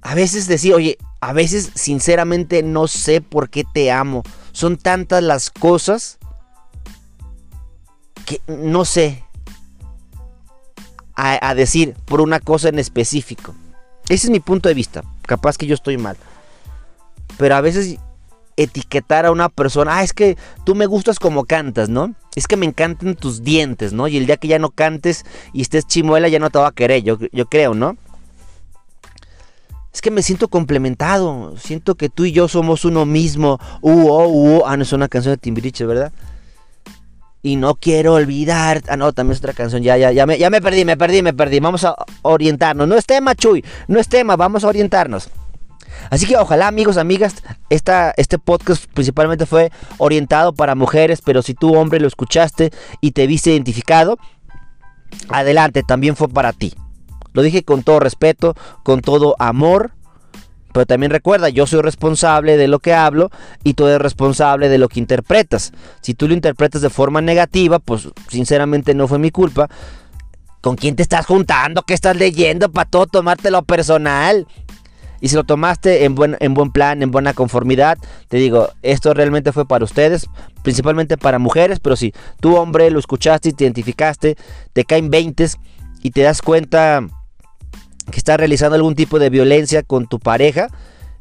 A 0.02 0.14
veces 0.14 0.46
decir, 0.46 0.74
oye, 0.74 0.98
a 1.20 1.32
veces 1.32 1.70
sinceramente 1.74 2.62
no 2.62 2.86
sé 2.86 3.20
por 3.20 3.50
qué 3.50 3.64
te 3.64 3.90
amo. 3.90 4.22
Son 4.52 4.76
tantas 4.76 5.22
las 5.22 5.50
cosas 5.50 6.18
que 8.24 8.40
no 8.46 8.84
sé 8.84 9.24
a, 11.14 11.48
a, 11.48 11.54
decir 11.54 11.94
por 12.04 12.20
una 12.20 12.40
cosa 12.40 12.68
en 12.68 12.78
específico. 12.78 13.54
Ese 14.08 14.28
es 14.28 14.30
mi 14.30 14.40
punto 14.40 14.68
de 14.68 14.74
vista. 14.74 15.02
Capaz 15.22 15.58
que 15.58 15.66
yo 15.66 15.74
estoy 15.74 15.98
mal. 15.98 16.16
Pero 17.36 17.56
a 17.56 17.60
veces 17.60 17.98
etiquetar 18.58 19.24
a 19.24 19.30
una 19.30 19.48
persona, 19.48 19.98
ah, 19.98 20.02
es 20.02 20.12
que 20.12 20.36
tú 20.64 20.74
me 20.74 20.86
gustas 20.86 21.18
como 21.18 21.44
cantas, 21.44 21.88
¿no? 21.88 22.14
Es 22.34 22.46
que 22.46 22.56
me 22.56 22.66
encantan 22.66 23.14
tus 23.14 23.42
dientes, 23.42 23.92
¿no? 23.92 24.08
Y 24.08 24.16
el 24.16 24.26
día 24.26 24.36
que 24.36 24.48
ya 24.48 24.58
no 24.58 24.70
cantes 24.70 25.24
y 25.52 25.62
estés 25.62 25.86
chimuela, 25.86 26.28
ya 26.28 26.38
no 26.38 26.50
te 26.50 26.58
va 26.58 26.68
a 26.68 26.72
querer, 26.72 27.02
yo, 27.02 27.18
yo 27.32 27.46
creo, 27.46 27.74
¿no? 27.74 27.96
Es 29.92 30.02
que 30.02 30.10
me 30.10 30.22
siento 30.22 30.48
complementado, 30.48 31.56
siento 31.56 31.94
que 31.94 32.08
tú 32.08 32.24
y 32.24 32.32
yo 32.32 32.46
somos 32.46 32.84
uno 32.84 33.06
mismo. 33.06 33.58
Uh, 33.80 34.08
oh, 34.08 34.28
uh. 34.28 34.62
Ah, 34.66 34.76
no 34.76 34.82
es 34.82 34.92
una 34.92 35.08
canción 35.08 35.32
de 35.32 35.38
Timbiriche, 35.38 35.86
¿verdad? 35.86 36.12
Y 37.42 37.56
no 37.56 37.74
quiero 37.74 38.14
olvidar. 38.14 38.82
Ah, 38.86 38.96
no, 38.96 39.12
también 39.12 39.32
es 39.32 39.38
otra 39.38 39.54
canción. 39.54 39.82
Ya, 39.82 39.96
ya, 39.96 40.12
ya 40.12 40.26
me, 40.26 40.38
ya 40.38 40.50
me 40.50 40.60
perdí, 40.60 40.84
me 40.84 40.96
perdí, 40.96 41.22
me 41.22 41.32
perdí. 41.32 41.58
Vamos 41.58 41.84
a 41.84 41.96
orientarnos. 42.22 42.86
No 42.86 42.96
es 42.96 43.06
tema, 43.06 43.34
Chuy. 43.34 43.64
No 43.88 43.98
es 43.98 44.08
tema, 44.08 44.36
vamos 44.36 44.62
a 44.62 44.68
orientarnos. 44.68 45.30
Así 46.10 46.26
que 46.26 46.36
ojalá 46.36 46.68
amigos, 46.68 46.96
amigas, 46.96 47.42
esta, 47.70 48.12
este 48.16 48.38
podcast 48.38 48.84
principalmente 48.92 49.46
fue 49.46 49.70
orientado 49.98 50.52
para 50.52 50.74
mujeres, 50.74 51.20
pero 51.24 51.42
si 51.42 51.54
tú 51.54 51.74
hombre 51.74 52.00
lo 52.00 52.08
escuchaste 52.08 52.70
y 53.00 53.12
te 53.12 53.26
viste 53.26 53.50
identificado, 53.50 54.18
adelante, 55.28 55.82
también 55.82 56.16
fue 56.16 56.28
para 56.28 56.52
ti. 56.52 56.74
Lo 57.32 57.42
dije 57.42 57.62
con 57.62 57.82
todo 57.82 58.00
respeto, 58.00 58.54
con 58.82 59.00
todo 59.00 59.36
amor, 59.38 59.92
pero 60.72 60.86
también 60.86 61.10
recuerda, 61.10 61.48
yo 61.48 61.66
soy 61.66 61.80
responsable 61.82 62.56
de 62.56 62.68
lo 62.68 62.78
que 62.78 62.94
hablo 62.94 63.30
y 63.64 63.74
tú 63.74 63.86
eres 63.86 64.00
responsable 64.00 64.68
de 64.68 64.78
lo 64.78 64.88
que 64.88 65.00
interpretas. 65.00 65.72
Si 66.02 66.14
tú 66.14 66.28
lo 66.28 66.34
interpretas 66.34 66.82
de 66.82 66.90
forma 66.90 67.20
negativa, 67.20 67.78
pues 67.78 68.08
sinceramente 68.28 68.94
no 68.94 69.08
fue 69.08 69.18
mi 69.18 69.30
culpa. 69.30 69.68
¿Con 70.60 70.76
quién 70.76 70.96
te 70.96 71.02
estás 71.02 71.26
juntando? 71.26 71.82
¿Qué 71.82 71.94
estás 71.94 72.16
leyendo 72.16 72.70
para 72.70 72.90
todo 72.90 73.06
tomártelo 73.06 73.62
personal? 73.62 74.46
Y 75.20 75.28
si 75.28 75.36
lo 75.36 75.44
tomaste 75.44 76.04
en 76.04 76.14
buen, 76.14 76.36
en 76.40 76.54
buen 76.54 76.70
plan, 76.70 77.02
en 77.02 77.10
buena 77.10 77.34
conformidad, 77.34 77.98
te 78.28 78.36
digo, 78.36 78.68
esto 78.82 79.14
realmente 79.14 79.52
fue 79.52 79.66
para 79.66 79.84
ustedes, 79.84 80.28
principalmente 80.62 81.16
para 81.16 81.38
mujeres, 81.38 81.80
pero 81.80 81.96
si 81.96 82.12
tú 82.40 82.56
hombre 82.56 82.90
lo 82.90 82.98
escuchaste 82.98 83.48
y 83.48 83.52
te 83.52 83.64
identificaste, 83.64 84.36
te 84.72 84.84
caen 84.84 85.10
20 85.10 85.48
y 86.02 86.10
te 86.10 86.22
das 86.22 86.42
cuenta 86.42 87.06
que 88.10 88.18
estás 88.18 88.38
realizando 88.38 88.76
algún 88.76 88.94
tipo 88.94 89.18
de 89.18 89.30
violencia 89.30 89.82
con 89.82 90.06
tu 90.06 90.18
pareja 90.18 90.68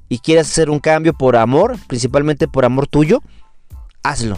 y 0.10 0.19
quieres 0.19 0.47
hacer 0.47 0.69
un 0.69 0.79
cambio 0.79 1.13
por 1.13 1.36
amor, 1.36 1.75
principalmente 1.88 2.47
por 2.47 2.65
amor 2.65 2.88
tuyo, 2.88 3.21
hazlo. 4.03 4.38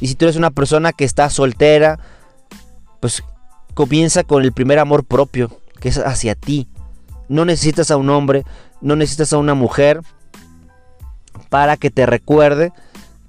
Y 0.00 0.08
si 0.08 0.14
tú 0.14 0.24
eres 0.24 0.36
una 0.36 0.50
persona 0.50 0.92
que 0.92 1.04
está 1.04 1.28
soltera, 1.30 1.98
pues 3.00 3.22
comienza 3.74 4.24
con 4.24 4.42
el 4.42 4.52
primer 4.52 4.78
amor 4.78 5.04
propio, 5.04 5.50
que 5.80 5.88
es 5.88 5.98
hacia 5.98 6.34
ti. 6.34 6.68
No 7.32 7.46
necesitas 7.46 7.90
a 7.90 7.96
un 7.96 8.10
hombre, 8.10 8.44
no 8.82 8.94
necesitas 8.94 9.32
a 9.32 9.38
una 9.38 9.54
mujer 9.54 10.00
para 11.48 11.78
que 11.78 11.90
te 11.90 12.04
recuerde 12.04 12.72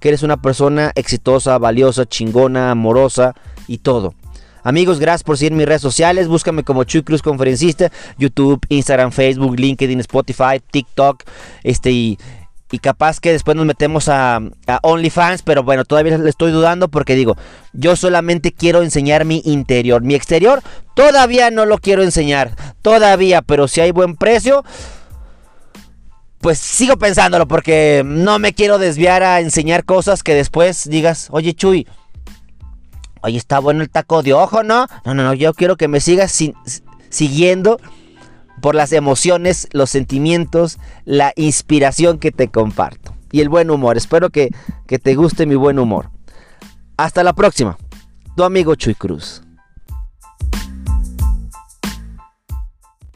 que 0.02 0.10
eres 0.10 0.24
una 0.24 0.36
persona 0.36 0.92
exitosa, 0.96 1.58
valiosa, 1.58 2.06
chingona, 2.06 2.70
amorosa 2.70 3.34
y 3.66 3.78
todo. 3.78 4.14
Amigos, 4.62 5.00
gracias 5.00 5.24
por 5.24 5.38
seguir 5.38 5.54
mis 5.54 5.66
redes 5.66 5.82
sociales. 5.82 6.28
Búscame 6.28 6.64
como 6.64 6.84
Chuy 6.84 7.04
Cruz 7.04 7.22
Conferencista, 7.22 7.94
YouTube, 8.18 8.60
Instagram, 8.68 9.14
Facebook, 9.14 9.58
LinkedIn, 9.58 10.02
Spotify, 10.02 10.62
TikTok, 10.70 11.24
este 11.64 11.92
y, 11.92 12.18
capaz 12.80 13.20
que 13.20 13.32
después 13.32 13.56
nos 13.56 13.66
metemos 13.66 14.10
a, 14.10 14.38
a, 14.68 14.80
OnlyFans, 14.82 15.42
pero 15.44 15.64
bueno, 15.64 15.86
todavía 15.86 16.18
le 16.18 16.30
estoy 16.30 16.52
dudando 16.52 16.88
porque 16.88 17.16
digo, 17.16 17.38
yo 17.74 17.96
solamente 17.96 18.52
quiero 18.52 18.82
enseñar 18.82 19.26
mi 19.26 19.42
interior. 19.46 20.02
Mi 20.02 20.16
exterior 20.16 20.62
todavía 20.96 21.52
no 21.52 21.66
lo 21.66 21.78
quiero 21.78 22.04
enseñar, 22.04 22.56
todavía, 22.82 23.42
pero 23.42 23.68
si 23.68 23.82
hay 23.82 23.92
buen 23.92 24.16
precio, 24.16 24.64
pues 26.40 26.60
sigo 26.60 26.98
pensándolo 26.98 27.48
porque 27.48 28.04
no 28.06 28.40
me 28.40 28.54
quiero 28.54 28.78
desviar 28.78 29.24
a 29.24 29.40
enseñar 29.40 29.86
cosas 29.86 30.24
que 30.24 30.34
después 30.34 30.90
digas, 30.90 31.28
oye 31.32 31.54
Chuy, 31.54 31.88
Oye, 33.26 33.38
está 33.38 33.60
bueno 33.60 33.82
el 33.82 33.90
taco 33.90 34.22
de 34.22 34.34
ojo, 34.34 34.64
¿no? 34.64 34.86
No, 35.06 35.14
no, 35.14 35.24
no, 35.24 35.34
yo 35.34 35.54
quiero 35.54 35.78
que 35.78 35.88
me 35.88 36.02
sigas 36.02 36.38
siguiendo 37.10 37.80
por 38.64 38.76
las 38.76 38.94
emociones, 38.94 39.68
los 39.74 39.90
sentimientos, 39.90 40.80
la 41.04 41.34
inspiración 41.36 42.18
que 42.18 42.32
te 42.32 42.48
comparto. 42.48 43.14
Y 43.30 43.42
el 43.42 43.50
buen 43.50 43.70
humor. 43.70 43.98
Espero 43.98 44.30
que, 44.30 44.52
que 44.88 45.00
te 45.00 45.16
guste 45.16 45.46
mi 45.46 45.56
buen 45.56 45.80
humor. 45.80 46.12
Hasta 46.96 47.24
la 47.24 47.34
próxima. 47.34 47.78
Tu 48.38 48.44
amigo 48.46 48.76
Chuy 48.76 48.96
Cruz. 48.96 49.43